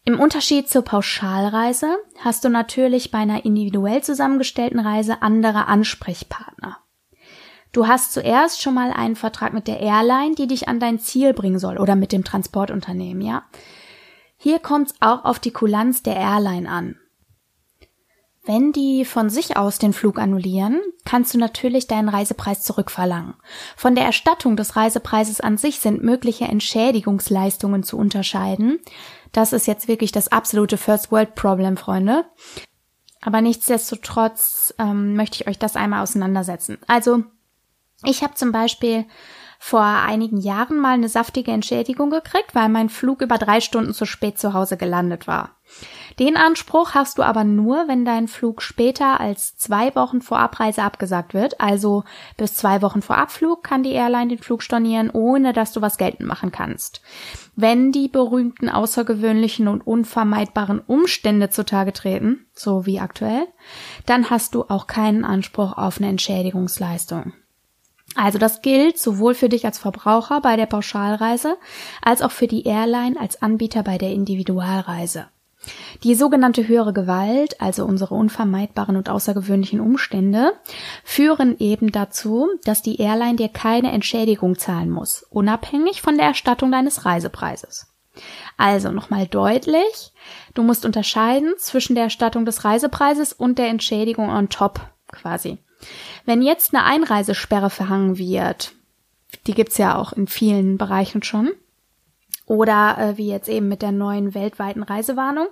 Im 0.03 0.19
Unterschied 0.19 0.69
zur 0.69 0.83
Pauschalreise 0.83 1.97
hast 2.19 2.43
du 2.43 2.49
natürlich 2.49 3.09
bei 3.09 3.17
einer 3.17 3.45
individuell 3.45 4.03
zusammengestellten 4.03 4.79
Reise 4.79 5.23
andere 5.23 5.65
Ansprechpartner. 5.65 6.84
Du 7.75 7.87
hast 7.87 8.13
zuerst 8.13 8.61
schon 8.61 8.73
mal 8.73 8.91
einen 8.93 9.17
Vertrag 9.17 9.51
mit 9.51 9.67
der 9.67 9.81
Airline, 9.81 10.33
die 10.35 10.47
dich 10.47 10.69
an 10.69 10.79
dein 10.79 10.97
Ziel 10.97 11.33
bringen 11.33 11.59
soll 11.59 11.77
oder 11.77 11.97
mit 11.97 12.13
dem 12.13 12.23
Transportunternehmen, 12.23 13.21
ja? 13.21 13.43
Hier 14.37 14.59
kommt 14.59 14.91
es 14.91 14.95
auch 15.01 15.25
auf 15.25 15.39
die 15.39 15.51
Kulanz 15.51 16.01
der 16.01 16.15
Airline 16.15 16.69
an. 16.69 16.95
Wenn 18.45 18.71
die 18.71 19.03
von 19.03 19.29
sich 19.29 19.57
aus 19.57 19.77
den 19.77 19.91
Flug 19.91 20.19
annullieren, 20.19 20.79
kannst 21.03 21.33
du 21.33 21.37
natürlich 21.37 21.85
deinen 21.85 22.07
Reisepreis 22.07 22.63
zurückverlangen. 22.63 23.33
Von 23.75 23.93
der 23.93 24.05
Erstattung 24.05 24.55
des 24.55 24.77
Reisepreises 24.77 25.41
an 25.41 25.57
sich 25.57 25.81
sind 25.81 26.01
mögliche 26.01 26.45
Entschädigungsleistungen 26.45 27.83
zu 27.83 27.97
unterscheiden. 27.97 28.79
Das 29.33 29.51
ist 29.51 29.67
jetzt 29.67 29.89
wirklich 29.89 30.13
das 30.13 30.31
absolute 30.31 30.77
First 30.77 31.11
World 31.11 31.35
Problem, 31.35 31.75
Freunde. 31.75 32.23
Aber 33.21 33.41
nichtsdestotrotz 33.41 34.73
ähm, 34.77 35.17
möchte 35.17 35.41
ich 35.41 35.47
euch 35.49 35.59
das 35.59 35.75
einmal 35.75 36.03
auseinandersetzen. 36.03 36.77
Also 36.87 37.25
ich 38.03 38.23
habe 38.23 38.35
zum 38.35 38.51
Beispiel 38.51 39.05
vor 39.59 39.81
einigen 39.81 40.37
Jahren 40.37 40.77
mal 40.77 40.93
eine 40.93 41.09
saftige 41.09 41.51
Entschädigung 41.51 42.09
gekriegt, 42.09 42.53
weil 42.53 42.69
mein 42.69 42.89
Flug 42.89 43.21
über 43.21 43.37
drei 43.37 43.61
Stunden 43.61 43.93
zu 43.93 44.05
spät 44.05 44.37
zu 44.37 44.53
Hause 44.53 44.77
gelandet 44.77 45.27
war. 45.27 45.55
Den 46.19 46.37
Anspruch 46.37 46.93
hast 46.93 47.17
du 47.17 47.23
aber 47.23 47.43
nur, 47.43 47.87
wenn 47.87 48.05
dein 48.05 48.27
Flug 48.27 48.61
später 48.61 49.19
als 49.19 49.57
zwei 49.57 49.95
Wochen 49.95 50.21
vor 50.21 50.39
Abreise 50.39 50.83
abgesagt 50.83 51.33
wird. 51.33 51.59
Also 51.59 52.03
bis 52.37 52.53
zwei 52.53 52.81
Wochen 52.81 53.01
vor 53.01 53.17
Abflug 53.17 53.63
kann 53.63 53.83
die 53.83 53.93
Airline 53.93 54.27
den 54.27 54.37
Flug 54.37 54.61
stornieren, 54.61 55.09
ohne 55.09 55.51
dass 55.51 55.73
du 55.73 55.81
was 55.81 55.97
geltend 55.97 56.27
machen 56.27 56.51
kannst. 56.51 57.01
Wenn 57.55 57.91
die 57.91 58.07
berühmten 58.07 58.69
außergewöhnlichen 58.69 59.67
und 59.67 59.85
unvermeidbaren 59.85 60.79
Umstände 60.79 61.49
zutage 61.49 61.91
treten, 61.91 62.45
so 62.53 62.85
wie 62.85 62.99
aktuell, 62.99 63.47
dann 64.05 64.29
hast 64.29 64.53
du 64.53 64.63
auch 64.69 64.87
keinen 64.87 65.25
Anspruch 65.25 65.75
auf 65.75 65.97
eine 65.97 66.09
Entschädigungsleistung. 66.09 67.33
Also 68.15 68.37
das 68.37 68.61
gilt 68.61 68.97
sowohl 68.97 69.35
für 69.35 69.49
dich 69.49 69.65
als 69.65 69.77
Verbraucher 69.77 70.41
bei 70.41 70.55
der 70.55 70.65
Pauschalreise 70.65 71.57
als 72.01 72.21
auch 72.21 72.31
für 72.31 72.47
die 72.47 72.63
Airline 72.63 73.19
als 73.19 73.41
Anbieter 73.41 73.83
bei 73.83 73.97
der 73.97 74.11
Individualreise. 74.11 75.27
Die 76.03 76.15
sogenannte 76.15 76.67
höhere 76.67 76.93
Gewalt, 76.93 77.59
also 77.59 77.85
unsere 77.85 78.13
unvermeidbaren 78.13 78.95
und 78.95 79.09
außergewöhnlichen 79.09 79.79
Umstände, 79.79 80.53
führen 81.03 81.57
eben 81.59 81.91
dazu, 81.91 82.47
dass 82.63 82.81
die 82.81 83.01
Airline 83.01 83.35
dir 83.35 83.49
keine 83.49 83.91
Entschädigung 83.91 84.57
zahlen 84.57 84.91
muss, 84.91 85.23
unabhängig 85.29 86.01
von 86.01 86.17
der 86.17 86.27
Erstattung 86.27 86.71
deines 86.71 87.05
Reisepreises. 87.05 87.87
Also 88.57 88.91
nochmal 88.91 89.27
deutlich, 89.27 90.13
du 90.53 90.63
musst 90.63 90.85
unterscheiden 90.85 91.53
zwischen 91.57 91.95
der 91.95 92.05
Erstattung 92.05 92.45
des 92.45 92.63
Reisepreises 92.63 93.33
und 93.33 93.57
der 93.57 93.67
Entschädigung 93.67 94.29
on 94.29 94.49
top 94.49 94.79
quasi. 95.11 95.57
Wenn 96.25 96.41
jetzt 96.41 96.73
eine 96.73 96.83
Einreisesperre 96.83 97.69
verhangen 97.69 98.17
wird, 98.17 98.73
die 99.47 99.53
gibt's 99.53 99.77
ja 99.77 99.97
auch 99.97 100.13
in 100.13 100.27
vielen 100.27 100.77
Bereichen 100.77 101.23
schon, 101.23 101.51
oder 102.45 102.97
äh, 102.99 103.17
wie 103.17 103.27
jetzt 103.27 103.49
eben 103.49 103.67
mit 103.67 103.81
der 103.81 103.91
neuen 103.91 104.33
weltweiten 104.33 104.83
Reisewarnung, 104.83 105.47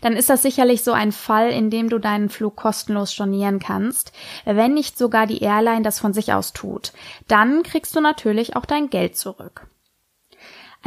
dann 0.00 0.14
ist 0.14 0.30
das 0.30 0.42
sicherlich 0.42 0.82
so 0.82 0.92
ein 0.92 1.12
Fall, 1.12 1.50
in 1.50 1.70
dem 1.70 1.90
du 1.90 1.98
deinen 1.98 2.30
Flug 2.30 2.56
kostenlos 2.56 3.12
stornieren 3.12 3.58
kannst, 3.58 4.12
wenn 4.44 4.74
nicht 4.74 4.96
sogar 4.96 5.26
die 5.26 5.42
Airline 5.42 5.82
das 5.82 5.98
von 5.98 6.14
sich 6.14 6.32
aus 6.32 6.52
tut. 6.52 6.92
Dann 7.26 7.62
kriegst 7.62 7.94
du 7.94 8.00
natürlich 8.00 8.56
auch 8.56 8.64
dein 8.64 8.88
Geld 8.88 9.16
zurück. 9.16 9.66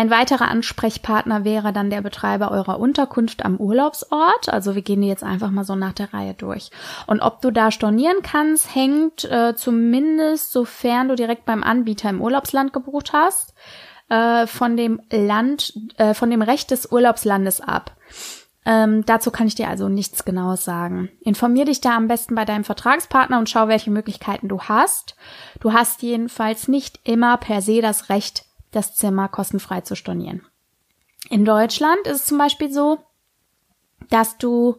Ein 0.02 0.10
weiterer 0.10 0.48
Ansprechpartner 0.48 1.44
wäre 1.44 1.74
dann 1.74 1.92
der 1.92 2.02
Betreiber 2.02 2.50
eurer 2.50 2.80
Unterkunft 2.80 3.46
am 3.46 3.58
Urlaubsort. 3.58 4.50
Also 4.50 4.74
wir 4.74 4.82
gehen 4.82 5.02
die 5.02 5.08
jetzt 5.08 5.24
einfach 5.24 5.52
mal 5.52 5.64
so 5.64 5.76
nach 5.76 5.94
der 5.94 6.12
Reihe 6.12 6.34
durch. 6.34 6.72
Und 7.06 7.20
ob 7.22 7.40
du 7.42 7.52
da 7.52 7.70
stornieren 7.70 8.24
kannst, 8.24 8.74
hängt 8.74 9.26
äh, 9.26 9.54
zumindest, 9.56 10.54
sofern 10.54 11.08
du 11.08 11.14
direkt 11.14 11.46
beim 11.46 11.62
Anbieter 11.62 12.10
im 12.10 12.20
Urlaubsland 12.20 12.74
gebucht 12.74 13.14
hast, 13.14 13.54
äh, 14.10 14.48
von 14.48 14.76
dem 14.76 15.02
Land, 15.12 15.72
äh, 15.98 16.16
von 16.16 16.32
dem 16.32 16.42
Recht 16.42 16.72
des 16.72 16.92
Urlaubslandes 16.92 17.62
ab. 17.62 17.92
Ähm, 18.66 19.06
dazu 19.06 19.30
kann 19.30 19.46
ich 19.46 19.54
dir 19.54 19.68
also 19.68 19.88
nichts 19.88 20.26
Genaues 20.26 20.66
sagen. 20.66 21.10
Informier 21.22 21.66
dich 21.66 21.80
da 21.80 21.96
am 21.96 22.08
besten 22.08 22.34
bei 22.34 22.46
deinem 22.46 22.64
Vertragspartner 22.64 23.38
und 23.38 23.52
schau, 23.52 23.68
welche 23.68 23.92
Möglichkeiten 23.92 24.48
du 24.48 24.62
hast. 24.64 25.16
Du 25.60 25.74
hast 25.74 26.02
jedenfalls 26.02 26.68
nicht 26.68 27.00
immer 27.04 27.38
per 27.38 27.62
se 27.62 27.82
das 27.82 28.10
Recht, 28.10 28.46
das 28.71 28.95
Zimmer 28.95 29.27
kostenfrei 29.27 29.81
zu 29.81 29.95
stornieren. 29.95 30.41
In 31.29 31.45
Deutschland 31.45 32.07
ist 32.07 32.21
es 32.21 32.25
zum 32.25 32.38
Beispiel 32.38 32.71
so, 32.71 32.99
dass 34.10 34.38
du 34.38 34.77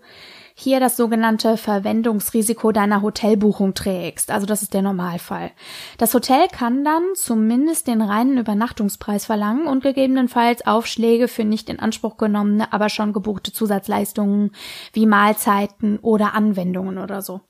hier 0.54 0.80
das 0.80 0.96
sogenannte 0.96 1.56
Verwendungsrisiko 1.56 2.72
deiner 2.72 3.02
Hotelbuchung 3.02 3.74
trägst. 3.74 4.30
Also 4.30 4.46
das 4.46 4.62
ist 4.62 4.74
der 4.74 4.82
Normalfall. 4.82 5.50
Das 5.98 6.12
Hotel 6.12 6.46
kann 6.48 6.84
dann 6.84 7.02
zumindest 7.14 7.86
den 7.86 8.02
reinen 8.02 8.38
Übernachtungspreis 8.38 9.26
verlangen 9.26 9.66
und 9.66 9.82
gegebenenfalls 9.82 10.66
Aufschläge 10.66 11.28
für 11.28 11.44
nicht 11.44 11.68
in 11.70 11.80
Anspruch 11.80 12.16
genommene, 12.16 12.72
aber 12.72 12.90
schon 12.90 13.12
gebuchte 13.12 13.52
Zusatzleistungen 13.52 14.52
wie 14.92 15.06
Mahlzeiten 15.06 15.98
oder 16.00 16.34
Anwendungen 16.34 16.98
oder 16.98 17.22
so. 17.22 17.40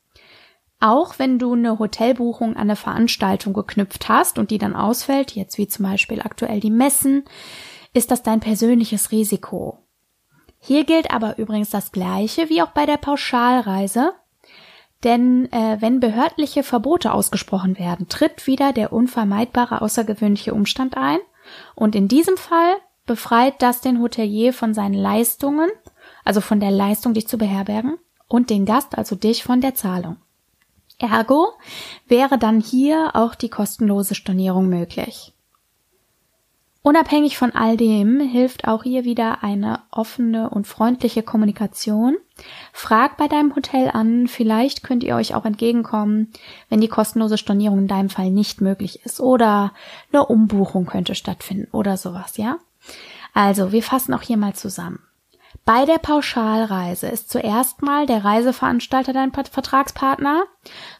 Auch 0.82 1.20
wenn 1.20 1.38
du 1.38 1.52
eine 1.52 1.78
Hotelbuchung 1.78 2.56
an 2.56 2.62
eine 2.62 2.74
Veranstaltung 2.74 3.52
geknüpft 3.52 4.08
hast 4.08 4.36
und 4.36 4.50
die 4.50 4.58
dann 4.58 4.74
ausfällt, 4.74 5.30
jetzt 5.30 5.56
wie 5.56 5.68
zum 5.68 5.84
Beispiel 5.84 6.20
aktuell 6.20 6.58
die 6.58 6.72
Messen, 6.72 7.22
ist 7.94 8.10
das 8.10 8.24
dein 8.24 8.40
persönliches 8.40 9.12
Risiko. 9.12 9.78
Hier 10.58 10.82
gilt 10.82 11.12
aber 11.12 11.38
übrigens 11.38 11.70
das 11.70 11.92
Gleiche 11.92 12.48
wie 12.48 12.62
auch 12.62 12.72
bei 12.72 12.84
der 12.84 12.96
Pauschalreise, 12.96 14.12
denn 15.04 15.52
äh, 15.52 15.76
wenn 15.78 16.00
behördliche 16.00 16.64
Verbote 16.64 17.12
ausgesprochen 17.12 17.78
werden, 17.78 18.08
tritt 18.08 18.48
wieder 18.48 18.72
der 18.72 18.92
unvermeidbare 18.92 19.82
außergewöhnliche 19.82 20.52
Umstand 20.52 20.96
ein 20.96 21.18
und 21.76 21.94
in 21.94 22.08
diesem 22.08 22.36
Fall 22.36 22.74
befreit 23.06 23.62
das 23.62 23.82
den 23.82 24.02
Hotelier 24.02 24.52
von 24.52 24.74
seinen 24.74 24.94
Leistungen, 24.94 25.70
also 26.24 26.40
von 26.40 26.58
der 26.58 26.72
Leistung, 26.72 27.14
dich 27.14 27.28
zu 27.28 27.38
beherbergen, 27.38 27.98
und 28.26 28.50
den 28.50 28.66
Gast, 28.66 28.98
also 28.98 29.14
dich, 29.14 29.44
von 29.44 29.60
der 29.60 29.76
Zahlung. 29.76 30.16
Ergo 31.02 31.52
wäre 32.06 32.38
dann 32.38 32.60
hier 32.60 33.10
auch 33.14 33.34
die 33.34 33.48
kostenlose 33.48 34.14
Stornierung 34.14 34.68
möglich. 34.68 35.32
Unabhängig 36.84 37.38
von 37.38 37.52
all 37.52 37.76
dem 37.76 38.18
hilft 38.18 38.66
auch 38.66 38.82
hier 38.82 39.04
wieder 39.04 39.44
eine 39.44 39.80
offene 39.92 40.50
und 40.50 40.66
freundliche 40.66 41.22
Kommunikation. 41.22 42.16
Frag 42.72 43.16
bei 43.16 43.28
deinem 43.28 43.54
Hotel 43.54 43.88
an, 43.88 44.26
vielleicht 44.26 44.82
könnt 44.82 45.04
ihr 45.04 45.14
euch 45.14 45.36
auch 45.36 45.44
entgegenkommen, 45.44 46.32
wenn 46.68 46.80
die 46.80 46.88
kostenlose 46.88 47.38
Stornierung 47.38 47.78
in 47.78 47.88
deinem 47.88 48.10
Fall 48.10 48.30
nicht 48.30 48.60
möglich 48.60 49.04
ist 49.04 49.20
oder 49.20 49.72
eine 50.12 50.26
Umbuchung 50.26 50.86
könnte 50.86 51.14
stattfinden 51.14 51.68
oder 51.70 51.96
sowas, 51.96 52.36
ja? 52.36 52.58
Also, 53.32 53.70
wir 53.70 53.84
fassen 53.84 54.12
auch 54.12 54.22
hier 54.22 54.36
mal 54.36 54.54
zusammen. 54.54 54.98
Bei 55.64 55.84
der 55.84 55.98
Pauschalreise 55.98 57.06
ist 57.06 57.30
zuerst 57.30 57.82
mal 57.82 58.06
der 58.06 58.24
Reiseveranstalter 58.24 59.12
dein 59.12 59.32
Vertragspartner, 59.32 60.44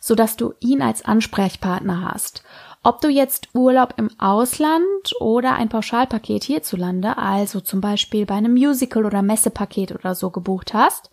so 0.00 0.14
dass 0.14 0.36
du 0.36 0.54
ihn 0.60 0.82
als 0.82 1.04
Ansprechpartner 1.04 2.12
hast. 2.12 2.44
Ob 2.84 3.00
du 3.00 3.08
jetzt 3.08 3.48
Urlaub 3.54 3.94
im 3.96 4.10
Ausland 4.18 5.14
oder 5.20 5.54
ein 5.54 5.68
Pauschalpaket 5.68 6.44
hierzulande, 6.44 7.16
also 7.16 7.60
zum 7.60 7.80
Beispiel 7.80 8.24
bei 8.24 8.34
einem 8.34 8.54
Musical 8.54 9.04
oder 9.04 9.22
Messepaket 9.22 9.92
oder 9.92 10.14
so 10.14 10.30
gebucht 10.30 10.74
hast, 10.74 11.10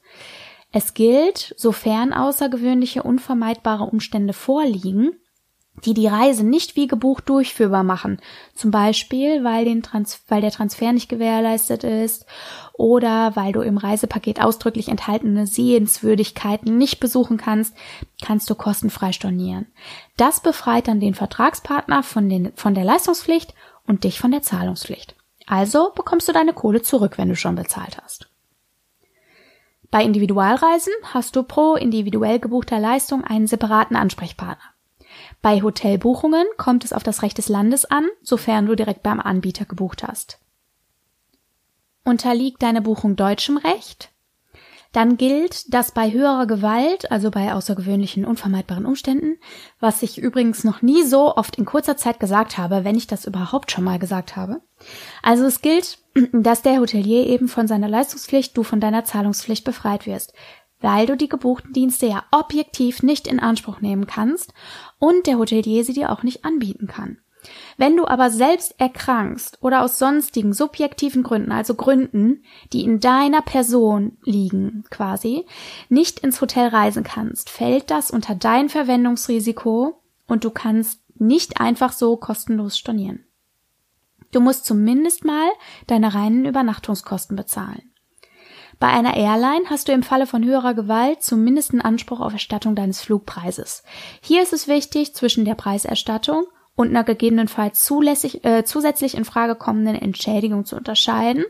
es 0.72 0.94
gilt, 0.94 1.56
sofern 1.58 2.14
außergewöhnliche, 2.14 3.02
unvermeidbare 3.02 3.86
Umstände 3.86 4.34
vorliegen, 4.34 5.16
die 5.86 5.94
die 5.94 6.08
Reise 6.08 6.46
nicht 6.46 6.76
wie 6.76 6.88
gebucht 6.88 7.30
durchführbar 7.30 7.84
machen. 7.84 8.20
Zum 8.54 8.70
Beispiel, 8.70 9.44
weil, 9.44 9.66
den 9.66 9.82
Trans 9.82 10.24
weil 10.28 10.42
der 10.42 10.52
Transfer 10.52 10.92
nicht 10.92 11.10
gewährleistet 11.10 11.84
ist 11.84 12.26
oder 12.80 13.36
weil 13.36 13.52
du 13.52 13.60
im 13.60 13.78
Reisepaket 13.78 14.42
ausdrücklich 14.42 14.88
enthaltene 14.88 15.46
Sehenswürdigkeiten 15.46 16.78
nicht 16.78 17.02
besuchen 17.02 17.36
kannst, 17.36 17.76
kannst 18.22 18.50
du 18.50 18.56
kostenfrei 18.56 19.12
stornieren. 19.12 19.68
Das 20.16 20.40
befreit 20.40 20.88
dann 20.88 21.02
den 21.02 21.14
Vertragspartner 21.14 22.04
von, 22.04 22.30
den, 22.30 22.54
von 22.56 22.76
der 22.76 22.86
Leistungspflicht 22.86 23.54
und 23.86 24.06
dich 24.06 24.18
von 24.18 24.32
der 24.32 24.44
Zahlungspflicht. 24.44 25.18
Also 25.46 25.92
bekommst 25.94 26.30
du 26.30 26.32
deine 26.32 26.54
Kohle 26.54 26.82
zurück, 26.82 27.18
wenn 27.18 27.28
du 27.28 27.36
schon 27.36 27.56
bezahlt 27.56 27.98
hast. 28.02 28.30
Bei 29.92 30.02
Individualreisen 30.02 30.94
hast 31.04 31.36
du 31.36 31.44
pro 31.44 31.76
individuell 31.76 32.40
gebuchter 32.40 32.80
Leistung 32.80 33.26
einen 33.26 33.48
separaten 33.48 33.98
Ansprechpartner. 33.98 34.64
Bei 35.42 35.62
Hotelbuchungen 35.62 36.46
kommt 36.56 36.86
es 36.86 36.94
auf 36.94 37.04
das 37.04 37.24
Recht 37.24 37.40
des 37.40 37.50
Landes 37.50 37.84
an, 37.84 38.08
sofern 38.22 38.68
du 38.68 38.76
direkt 38.76 39.04
beim 39.04 39.20
Anbieter 39.20 39.66
gebucht 39.66 40.04
hast. 40.08 40.40
Unterliegt 42.10 42.64
deine 42.64 42.82
Buchung 42.82 43.16
deutschem 43.16 43.58
Recht? 43.58 44.12
Dann 44.92 45.18
gilt, 45.18 45.72
dass 45.72 45.92
bei 45.92 46.12
höherer 46.12 46.48
Gewalt, 46.48 47.12
also 47.12 47.30
bei 47.30 47.54
außergewöhnlichen, 47.54 48.26
unvermeidbaren 48.26 48.88
Umständen, 48.88 49.38
was 49.80 50.02
ich 50.02 50.18
übrigens 50.18 50.64
noch 50.64 50.82
nie 50.82 51.04
so 51.04 51.36
oft 51.36 51.58
in 51.58 51.66
kurzer 51.66 51.96
Zeit 51.96 52.20
gesagt 52.20 52.58
habe, 52.58 52.84
wenn 52.84 52.98
ich 52.98 53.06
das 53.06 53.28
überhaupt 53.28 53.72
schon 53.72 53.84
mal 53.84 54.00
gesagt 54.00 54.36
habe. 54.36 54.62
Also 55.22 55.46
es 55.46 55.62
gilt, 55.62 56.00
dass 56.34 56.64
der 56.64 56.80
Hotelier 56.80 57.28
eben 57.28 57.48
von 57.48 57.68
seiner 57.68 57.88
Leistungspflicht, 57.88 58.58
du 58.58 58.64
von 58.64 58.80
deiner 58.80 59.06
Zahlungspflicht 59.06 59.64
befreit 59.64 60.08
wirst 60.08 60.34
weil 60.82 61.06
du 61.06 61.18
die 61.18 61.30
gebuchten 61.30 61.74
Dienste 61.74 62.06
ja 62.06 62.24
objektiv 62.32 63.04
nicht 63.04 63.28
in 63.28 63.40
Anspruch 63.40 63.82
nehmen 63.82 64.08
kannst 64.08 64.54
und 64.98 65.28
der 65.28 65.38
Hotelier 65.38 65.84
sie 65.84 65.94
dir 65.94 66.10
auch 66.10 66.24
nicht 66.24 66.46
anbieten 66.46 66.88
kann. 66.88 67.20
Wenn 67.78 67.96
du 67.96 68.06
aber 68.06 68.30
selbst 68.30 68.76
erkrankst 68.80 69.60
oder 69.62 69.82
aus 69.82 69.98
sonstigen 69.98 70.54
subjektiven 70.54 71.24
Gründen, 71.24 71.52
also 71.52 71.76
Gründen, 71.76 72.44
die 72.74 72.84
in 72.84 73.00
deiner 73.00 73.42
Person 73.42 74.18
liegen, 74.24 74.84
quasi, 74.90 75.46
nicht 75.88 76.20
ins 76.20 76.42
Hotel 76.42 76.68
reisen 76.68 77.04
kannst, 77.04 77.50
fällt 77.50 77.92
das 77.92 78.12
unter 78.12 78.36
dein 78.36 78.70
Verwendungsrisiko 78.70 80.02
und 80.28 80.44
du 80.44 80.52
kannst 80.52 81.02
nicht 81.16 81.60
einfach 81.60 81.94
so 81.94 82.18
kostenlos 82.18 82.78
stornieren. 82.78 83.26
Du 84.32 84.42
musst 84.42 84.66
zumindest 84.66 85.26
mal 85.26 85.50
deine 85.88 86.14
reinen 86.14 86.46
Übernachtungskosten 86.46 87.36
bezahlen. 87.36 87.90
Bei 88.80 88.88
einer 88.88 89.18
Airline 89.18 89.70
hast 89.70 89.88
du 89.88 89.92
im 89.92 90.04
Falle 90.04 90.26
von 90.26 90.44
höherer 90.46 90.74
Gewalt 90.74 91.22
zumindest 91.22 91.72
einen 91.72 91.82
Anspruch 91.82 92.22
auf 92.22 92.32
Erstattung 92.32 92.76
deines 92.76 93.02
Flugpreises. 93.02 93.84
Hier 94.22 94.42
ist 94.42 94.54
es 94.54 94.70
wichtig, 94.70 95.14
zwischen 95.14 95.44
der 95.44 95.56
Preiserstattung 95.56 96.46
und 96.80 96.88
einer 96.92 97.04
gegebenenfalls 97.04 97.84
zulässig, 97.84 98.46
äh, 98.46 98.64
zusätzlich 98.64 99.18
in 99.18 99.26
Frage 99.26 99.56
kommenden 99.56 99.96
Entschädigung 99.96 100.64
zu 100.64 100.78
unterscheiden. 100.78 101.44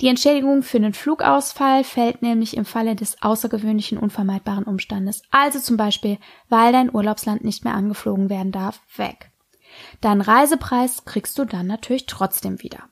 Die 0.00 0.08
Entschädigung 0.08 0.62
für 0.62 0.78
einen 0.78 0.94
Flugausfall 0.94 1.84
fällt 1.84 2.22
nämlich 2.22 2.56
im 2.56 2.64
Falle 2.64 2.96
des 2.96 3.22
außergewöhnlichen 3.22 3.98
unvermeidbaren 3.98 4.64
Umstandes, 4.64 5.20
also 5.30 5.58
zum 5.58 5.76
Beispiel, 5.76 6.16
weil 6.48 6.72
dein 6.72 6.94
Urlaubsland 6.94 7.44
nicht 7.44 7.64
mehr 7.64 7.74
angeflogen 7.74 8.30
werden 8.30 8.50
darf, 8.50 8.80
weg. 8.96 9.32
Deinen 10.00 10.22
Reisepreis 10.22 11.04
kriegst 11.04 11.38
du 11.38 11.44
dann 11.44 11.66
natürlich 11.66 12.06
trotzdem 12.06 12.62
wieder. 12.62 12.88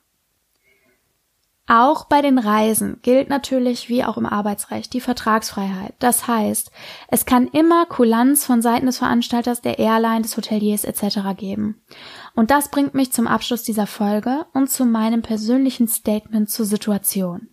Auch 1.67 2.05
bei 2.05 2.21
den 2.21 2.39
Reisen 2.39 2.99
gilt 3.01 3.27
natürlich 3.29 3.89
wie 3.89 4.05
auch 4.05 4.17
im 4.17 4.25
Arbeitsrecht 4.25 4.93
die 4.93 5.01
Vertragsfreiheit. 5.01 5.95
Das 5.99 6.25
heißt, 6.25 6.71
es 7.09 7.25
kann 7.25 7.47
immer 7.47 7.85
Kulanz 7.85 8.45
von 8.45 8.61
Seiten 8.61 8.85
des 8.85 8.99
Veranstalters, 8.99 9.61
der 9.61 9.77
Airline, 9.77 10.21
des 10.21 10.37
Hoteliers 10.37 10.85
etc. 10.85 11.35
geben. 11.35 11.81
Und 12.35 12.51
das 12.51 12.71
bringt 12.71 12.93
mich 12.93 13.11
zum 13.11 13.27
Abschluss 13.27 13.63
dieser 13.63 13.85
Folge 13.85 14.45
und 14.53 14.69
zu 14.69 14.85
meinem 14.85 15.21
persönlichen 15.21 15.89
Statement 15.89 16.49
zur 16.49 16.65
Situation 16.65 17.49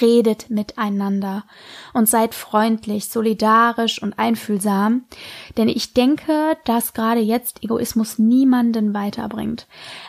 redet 0.00 0.50
miteinander 0.50 1.44
und 1.92 2.08
seid 2.08 2.34
freundlich, 2.34 3.08
solidarisch 3.08 4.02
und 4.02 4.18
einfühlsam, 4.18 5.04
denn 5.56 5.68
ich 5.68 5.94
denke, 5.94 6.56
dass 6.64 6.94
gerade 6.94 7.20
jetzt 7.20 7.62
Egoismus 7.62 8.18
niemanden 8.18 8.94
weiterbringt. 8.94 9.66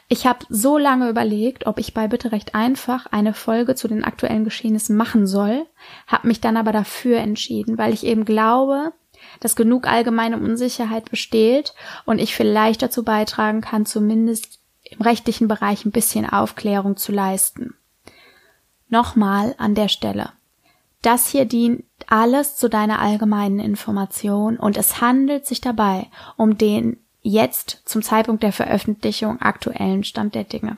Ich 0.08 0.26
habe 0.26 0.46
so 0.50 0.78
lange 0.78 1.10
überlegt, 1.10 1.68
ob 1.68 1.80
ich 1.80 1.94
bei 1.94 2.08
Bitte 2.08 2.32
recht 2.32 2.56
einfach 2.56 3.06
eine 3.08 3.34
Folge 3.34 3.76
zu 3.76 3.88
den 3.88 4.04
aktuellen 4.04 4.44
Geschehnissen 4.44 4.96
machen 4.96 5.28
soll, 5.28 5.66
habe 6.08 6.28
mich 6.28 6.42
dann 6.42 6.58
aber 6.58 6.72
dafür 6.72 7.18
entschieden, 7.18 7.78
weil 7.78 7.94
ich 7.94 8.06
eben 8.06 8.26
glaube, 8.26 8.94
dass 9.40 9.56
genug 9.56 9.88
allgemeine 9.88 10.38
Unsicherheit 10.38 11.10
besteht 11.10 11.74
und 12.06 12.20
ich 12.20 12.36
vielleicht 12.36 12.82
dazu 12.82 13.04
beitragen 13.04 13.62
kann, 13.62 13.86
zumindest 13.86 14.60
im 14.84 15.02
rechtlichen 15.02 15.48
Bereich 15.48 15.86
ein 15.86 15.92
bisschen 15.92 16.28
Aufklärung 16.28 16.98
zu 16.98 17.12
leisten. 17.12 17.76
Nochmal 18.90 19.56
an 19.58 19.76
der 19.76 19.88
Stelle. 19.88 20.32
Das 21.02 21.28
hier 21.28 21.46
dient 21.46 21.86
alles 22.08 22.58
zu 22.58 22.70
deiner 22.70 23.00
allgemeinen 23.00 23.60
Information 23.60 24.58
und 24.58 24.78
es 24.78 25.00
handelt 25.00 25.46
sich 25.46 25.62
dabei 25.62 26.08
um 26.36 26.58
den 26.58 26.98
jetzt 27.22 27.82
zum 27.86 28.02
Zeitpunkt 28.02 28.44
der 28.44 28.52
Veröffentlichung 28.52 29.42
aktuellen 29.42 30.04
Stand 30.04 30.36
der 30.36 30.44
Dinge. 30.44 30.78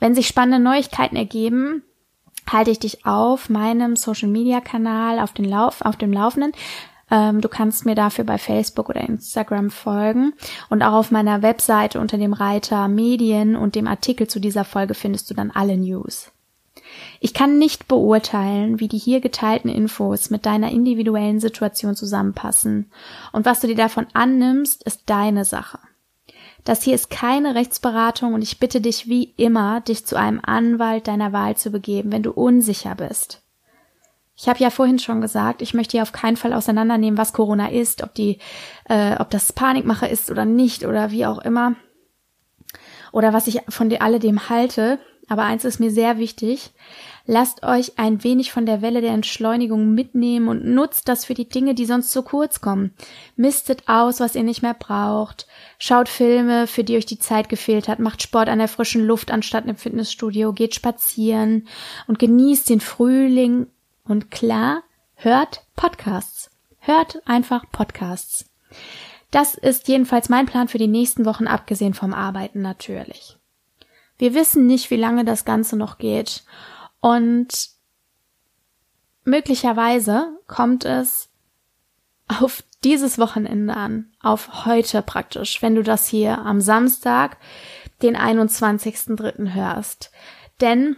Wenn 0.00 0.14
sich 0.14 0.26
spannende 0.26 0.58
Neuigkeiten 0.58 1.16
ergeben, 1.16 1.82
halte 2.50 2.70
ich 2.70 2.78
dich 2.78 3.04
auf 3.04 3.48
meinem 3.48 3.96
Social 3.96 4.28
Media 4.28 4.60
Kanal 4.60 5.18
auf 5.18 5.32
den 5.32 5.44
Lauf, 5.44 5.82
auf 5.82 5.96
dem 5.96 6.12
Laufenden. 6.12 6.52
Ähm, 7.10 7.40
du 7.40 7.48
kannst 7.48 7.84
mir 7.86 7.94
dafür 7.94 8.24
bei 8.24 8.38
Facebook 8.38 8.88
oder 8.88 9.00
Instagram 9.00 9.70
folgen 9.70 10.32
und 10.70 10.82
auch 10.82 10.92
auf 10.92 11.10
meiner 11.10 11.42
Webseite 11.42 12.00
unter 12.00 12.18
dem 12.18 12.32
Reiter 12.32 12.88
Medien 12.88 13.56
und 13.56 13.74
dem 13.74 13.86
Artikel 13.86 14.26
zu 14.28 14.40
dieser 14.40 14.64
Folge 14.64 14.94
findest 14.94 15.30
du 15.30 15.34
dann 15.34 15.50
alle 15.50 15.76
News. 15.76 16.32
Ich 17.20 17.34
kann 17.34 17.58
nicht 17.58 17.88
beurteilen, 17.88 18.80
wie 18.80 18.88
die 18.88 18.98
hier 18.98 19.20
geteilten 19.20 19.70
Infos 19.70 20.30
mit 20.30 20.46
deiner 20.46 20.70
individuellen 20.70 21.40
Situation 21.40 21.94
zusammenpassen. 21.94 22.90
Und 23.32 23.46
was 23.46 23.60
du 23.60 23.66
dir 23.66 23.76
davon 23.76 24.06
annimmst, 24.12 24.82
ist 24.84 25.02
deine 25.06 25.44
Sache. 25.44 25.78
Das 26.64 26.82
hier 26.82 26.94
ist 26.94 27.10
keine 27.10 27.54
Rechtsberatung 27.54 28.34
und 28.34 28.42
ich 28.42 28.58
bitte 28.58 28.80
dich 28.80 29.08
wie 29.08 29.32
immer, 29.36 29.80
dich 29.80 30.04
zu 30.04 30.16
einem 30.16 30.40
Anwalt 30.42 31.06
deiner 31.06 31.32
Wahl 31.32 31.56
zu 31.56 31.70
begeben, 31.70 32.10
wenn 32.10 32.24
du 32.24 32.32
unsicher 32.32 32.96
bist. 32.96 33.40
Ich 34.36 34.48
habe 34.48 34.58
ja 34.58 34.68
vorhin 34.68 34.98
schon 34.98 35.20
gesagt, 35.20 35.62
ich 35.62 35.72
möchte 35.72 35.92
hier 35.92 36.02
auf 36.02 36.12
keinen 36.12 36.36
Fall 36.36 36.52
auseinandernehmen, 36.52 37.16
was 37.16 37.32
Corona 37.32 37.68
ist, 37.68 38.02
ob 38.02 38.14
die, 38.14 38.38
äh, 38.88 39.16
ob 39.18 39.30
das 39.30 39.52
Panikmache 39.52 40.06
ist 40.06 40.30
oder 40.30 40.44
nicht 40.44 40.84
oder 40.84 41.10
wie 41.10 41.24
auch 41.24 41.38
immer 41.38 41.76
oder 43.12 43.32
was 43.32 43.46
ich 43.46 43.62
von 43.68 43.90
alledem 43.96 44.50
halte. 44.50 44.98
Aber 45.28 45.42
eins 45.42 45.64
ist 45.64 45.80
mir 45.80 45.90
sehr 45.90 46.18
wichtig. 46.18 46.70
Lasst 47.26 47.64
euch 47.64 47.98
ein 47.98 48.22
wenig 48.22 48.52
von 48.52 48.66
der 48.66 48.82
Welle 48.82 49.00
der 49.00 49.10
Entschleunigung 49.10 49.92
mitnehmen 49.92 50.46
und 50.46 50.64
nutzt 50.64 51.08
das 51.08 51.24
für 51.24 51.34
die 51.34 51.48
Dinge, 51.48 51.74
die 51.74 51.84
sonst 51.84 52.12
zu 52.12 52.22
kurz 52.22 52.60
kommen. 52.60 52.94
Mistet 53.34 53.88
aus, 53.88 54.20
was 54.20 54.36
ihr 54.36 54.44
nicht 54.44 54.62
mehr 54.62 54.74
braucht. 54.74 55.48
Schaut 55.78 56.08
Filme, 56.08 56.68
für 56.68 56.84
die 56.84 56.96
euch 56.96 57.06
die 57.06 57.18
Zeit 57.18 57.48
gefehlt 57.48 57.88
hat. 57.88 57.98
Macht 57.98 58.22
Sport 58.22 58.48
an 58.48 58.58
der 58.58 58.68
frischen 58.68 59.04
Luft 59.04 59.32
anstatt 59.32 59.66
im 59.66 59.76
Fitnessstudio. 59.76 60.52
Geht 60.52 60.76
spazieren 60.76 61.66
und 62.06 62.20
genießt 62.20 62.70
den 62.70 62.80
Frühling. 62.80 63.66
Und 64.04 64.30
klar, 64.30 64.84
hört 65.16 65.64
Podcasts. 65.74 66.50
Hört 66.78 67.20
einfach 67.26 67.64
Podcasts. 67.72 68.44
Das 69.32 69.56
ist 69.56 69.88
jedenfalls 69.88 70.28
mein 70.28 70.46
Plan 70.46 70.68
für 70.68 70.78
die 70.78 70.86
nächsten 70.86 71.24
Wochen, 71.24 71.48
abgesehen 71.48 71.94
vom 71.94 72.14
Arbeiten 72.14 72.62
natürlich. 72.62 73.35
Wir 74.18 74.34
wissen 74.34 74.66
nicht, 74.66 74.90
wie 74.90 74.96
lange 74.96 75.24
das 75.24 75.44
Ganze 75.44 75.76
noch 75.76 75.98
geht. 75.98 76.44
Und 77.00 77.70
möglicherweise 79.24 80.38
kommt 80.46 80.84
es 80.84 81.28
auf 82.28 82.62
dieses 82.84 83.18
Wochenende 83.18 83.74
an, 83.74 84.12
auf 84.20 84.64
heute 84.66 85.02
praktisch, 85.02 85.62
wenn 85.62 85.74
du 85.74 85.82
das 85.82 86.08
hier 86.08 86.38
am 86.38 86.60
Samstag, 86.60 87.36
den 88.02 88.16
21.3. 88.16 89.54
hörst. 89.54 90.10
Denn 90.60 90.96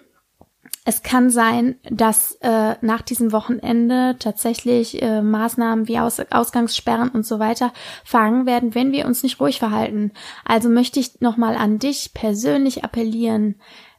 es 0.89 1.03
kann 1.03 1.29
sein, 1.29 1.77
dass 1.91 2.39
äh, 2.41 2.77
nach 2.81 3.03
diesem 3.03 3.31
Wochenende 3.31 4.17
tatsächlich 4.19 5.03
äh, 5.03 5.21
Maßnahmen 5.21 5.87
wie 5.87 5.99
Aus 5.99 6.19
Ausgangssperren 6.31 7.11
und 7.11 7.27
so 7.27 7.39
weiter 7.39 7.75
fangen 8.07 8.47
werden, 8.47 8.75
wenn 8.75 8.91
wir 8.91 9.05
uns 9.05 9.23
nicht 9.23 9.39
ruhig 9.39 9.59
verhalten. 9.59 10.13
Also 10.47 10.71
möchte 10.71 10.99
ich 10.99 11.21
nochmal 11.21 11.57
an 11.57 11.79
dich 11.79 12.15
persönlich 12.15 12.85
appellieren, 12.85 13.57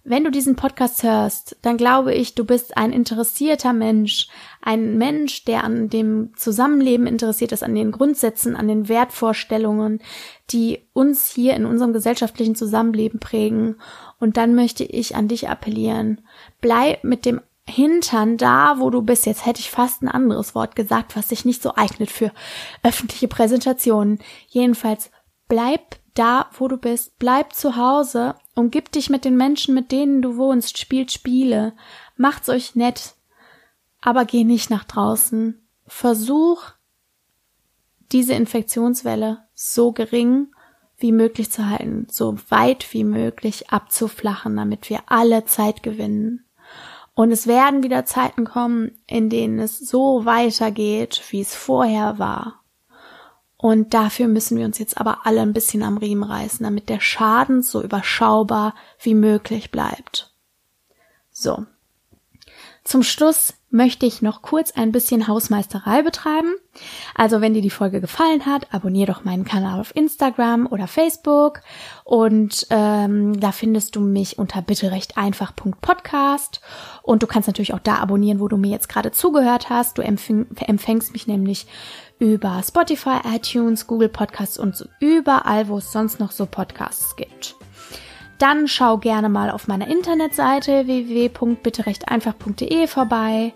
wenn 0.09 0.23
du 0.23 0.31
diesen 0.31 0.55
Podcast 0.55 1.03
hörst, 1.03 1.55
dann 1.61 1.77
glaube 1.77 2.15
ich, 2.15 2.33
du 2.33 2.43
bist 2.43 2.75
ein 2.75 2.91
interessierter 2.91 3.73
Mensch, 3.73 4.27
ein 4.59 4.97
Mensch, 4.97 5.45
der 5.45 5.63
an 5.63 5.87
dem 5.87 6.31
Zusammenleben 6.35 7.05
interessiert 7.05 7.51
ist, 7.51 7.63
an 7.63 7.75
den 7.75 7.91
Grundsätzen, 7.91 8.55
an 8.55 8.67
den 8.67 8.89
Wertvorstellungen, 8.89 10.01
die 10.49 10.79
uns 10.93 11.29
hier 11.29 11.53
in 11.53 11.67
unserem 11.67 11.93
gesellschaftlichen 11.93 12.55
Zusammenleben 12.55 13.19
prägen. 13.19 13.75
Und 14.19 14.35
dann 14.35 14.55
möchte 14.55 14.83
ich 14.83 15.15
an 15.15 15.27
dich 15.27 15.47
appellieren. 15.47 16.21
Bleib 16.59 17.03
mit 17.03 17.25
dem 17.25 17.41
Hintern 17.67 18.37
da, 18.37 18.79
wo 18.79 18.89
du 18.89 19.03
bist. 19.03 19.27
Jetzt 19.27 19.45
hätte 19.45 19.59
ich 19.59 19.69
fast 19.69 20.01
ein 20.01 20.07
anderes 20.07 20.55
Wort 20.55 20.75
gesagt, 20.75 21.15
was 21.15 21.29
sich 21.29 21.45
nicht 21.45 21.61
so 21.61 21.75
eignet 21.75 22.09
für 22.09 22.31
öffentliche 22.81 23.27
Präsentationen. 23.27 24.17
Jedenfalls 24.47 25.11
bleib 25.47 25.97
da, 26.15 26.47
wo 26.57 26.67
du 26.67 26.77
bist, 26.77 27.19
bleib 27.19 27.53
zu 27.53 27.75
Hause 27.75 28.35
und 28.59 28.71
gib 28.71 28.91
dich 28.91 29.09
mit 29.09 29.25
den 29.25 29.37
Menschen, 29.37 29.73
mit 29.73 29.91
denen 29.91 30.21
du 30.21 30.35
wohnst, 30.35 30.77
spielt 30.77 31.11
Spiele, 31.11 31.73
macht's 32.17 32.49
euch 32.49 32.75
nett, 32.75 33.15
aber 34.01 34.25
geh 34.25 34.43
nicht 34.43 34.69
nach 34.69 34.83
draußen. 34.83 35.65
Versuch, 35.87 36.63
diese 38.11 38.33
Infektionswelle 38.33 39.45
so 39.53 39.91
gering 39.91 40.47
wie 40.97 41.13
möglich 41.13 41.49
zu 41.49 41.69
halten, 41.69 42.07
so 42.09 42.37
weit 42.49 42.93
wie 42.93 43.05
möglich 43.05 43.69
abzuflachen, 43.69 44.57
damit 44.57 44.89
wir 44.89 45.03
alle 45.07 45.45
Zeit 45.45 45.81
gewinnen. 45.81 46.45
Und 47.13 47.31
es 47.31 47.47
werden 47.47 47.83
wieder 47.83 48.05
Zeiten 48.05 48.45
kommen, 48.45 48.91
in 49.07 49.29
denen 49.29 49.59
es 49.59 49.79
so 49.79 50.25
weitergeht, 50.25 51.23
wie 51.29 51.41
es 51.41 51.55
vorher 51.55 52.19
war. 52.19 52.61
Und 53.61 53.93
dafür 53.93 54.29
müssen 54.29 54.57
wir 54.57 54.65
uns 54.65 54.79
jetzt 54.79 54.97
aber 54.97 55.25
alle 55.25 55.41
ein 55.41 55.51
bisschen 55.51 55.83
am 55.83 55.97
Riemen 55.97 56.23
reißen, 56.23 56.63
damit 56.63 56.87
der 56.87 57.01
Schaden 57.01 57.61
so 57.61 57.83
überschaubar 57.83 58.73
wie 59.01 59.15
möglich 59.15 59.69
bleibt. 59.69 60.33
So. 61.29 61.65
Zum 62.85 63.03
Schluss 63.03 63.53
möchte 63.69 64.05
ich 64.05 64.21
noch 64.21 64.41
kurz 64.41 64.71
ein 64.71 64.93
bisschen 64.93 65.27
Hausmeisterei 65.27 66.01
betreiben. 66.01 66.53
Also 67.13 67.41
wenn 67.41 67.53
dir 67.53 67.61
die 67.61 67.69
Folge 67.69 68.01
gefallen 68.01 68.45
hat, 68.45 68.73
abonnier 68.73 69.05
doch 69.05 69.25
meinen 69.25 69.43
Kanal 69.43 69.79
auf 69.79 69.95
Instagram 69.95 70.65
oder 70.65 70.87
Facebook 70.87 71.61
und 72.03 72.65
ähm, 72.69 73.39
da 73.39 73.51
findest 73.51 73.95
du 73.95 73.99
mich 73.99 74.39
unter 74.39 74.61
bitterecht 74.61 75.17
einfach.podcast 75.17 76.61
und 77.03 77.21
du 77.21 77.27
kannst 77.27 77.47
natürlich 77.47 77.73
auch 77.73 77.79
da 77.79 77.97
abonnieren, 77.97 78.39
wo 78.39 78.47
du 78.47 78.57
mir 78.57 78.71
jetzt 78.71 78.89
gerade 78.89 79.11
zugehört 79.11 79.69
hast. 79.69 79.97
Du 79.97 80.01
empfängst 80.01 81.11
mich 81.11 81.27
nämlich 81.27 81.67
über 82.19 82.61
Spotify, 82.63 83.19
iTunes, 83.33 83.87
Google 83.87 84.09
Podcasts 84.09 84.59
und 84.59 84.75
so 84.75 84.85
überall, 84.99 85.69
wo 85.69 85.77
es 85.77 85.91
sonst 85.91 86.19
noch 86.19 86.31
so 86.31 86.45
Podcasts 86.45 87.15
gibt. 87.15 87.55
Dann 88.37 88.67
schau 88.67 88.97
gerne 88.97 89.29
mal 89.29 89.49
auf 89.49 89.67
meiner 89.67 89.87
Internetseite 89.87 90.87
www.bitterechteinfach.de 90.87 92.87
vorbei. 92.87 93.53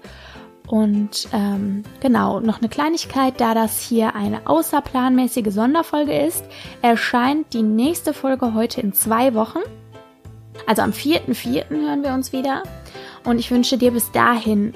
Und 0.68 1.28
ähm, 1.34 1.84
genau, 2.00 2.40
noch 2.40 2.60
eine 2.60 2.70
Kleinigkeit, 2.70 3.40
da 3.40 3.54
das 3.54 3.82
hier 3.82 4.16
eine 4.16 4.48
außerplanmäßige 4.48 5.54
Sonderfolge 5.54 6.18
ist, 6.18 6.46
erscheint 6.82 7.54
die 7.54 7.64
nächste 7.64 8.14
Folge 8.14 8.54
heute 8.54 8.82
in 8.82 8.94
zwei 8.94 9.34
Wochen. 9.34 9.60
Also 10.66 10.82
am 10.82 10.92
4.4. 10.92 11.70
hören 11.70 12.04
wir 12.04 12.14
uns 12.14 12.32
wieder. 12.32 12.64
Und 13.26 13.40
ich 13.40 13.52
wünsche 13.52 13.78
dir 13.78 13.92
bis 13.92 14.12
dahin, 14.12 14.74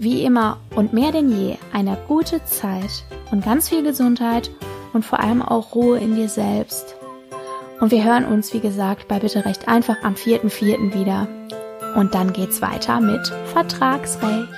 wie 0.00 0.24
immer 0.24 0.58
und 0.74 0.92
mehr 0.92 1.12
denn 1.12 1.30
je, 1.30 1.56
eine 1.72 1.98
gute 2.08 2.44
Zeit 2.44 3.04
und 3.30 3.44
ganz 3.44 3.68
viel 3.68 3.82
Gesundheit 3.82 4.50
und 4.92 5.04
vor 5.04 5.20
allem 5.20 5.42
auch 5.42 5.74
Ruhe 5.74 5.98
in 5.98 6.16
dir 6.16 6.28
selbst. 6.28 6.96
Und 7.80 7.90
wir 7.90 8.04
hören 8.04 8.24
uns, 8.24 8.52
wie 8.52 8.60
gesagt, 8.60 9.08
bei 9.08 9.18
Bitte 9.18 9.44
recht 9.44 9.68
einfach 9.68 9.96
am 10.02 10.14
4.4. 10.14 10.94
wieder. 10.94 11.28
Und 11.96 12.14
dann 12.14 12.32
geht's 12.32 12.62
weiter 12.62 13.00
mit 13.00 13.26
Vertragsrecht. 13.52 14.48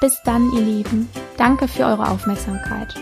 Bis 0.00 0.20
dann, 0.24 0.50
ihr 0.52 0.62
Lieben. 0.62 1.08
Danke 1.36 1.68
für 1.68 1.84
eure 1.84 2.08
Aufmerksamkeit. 2.08 2.94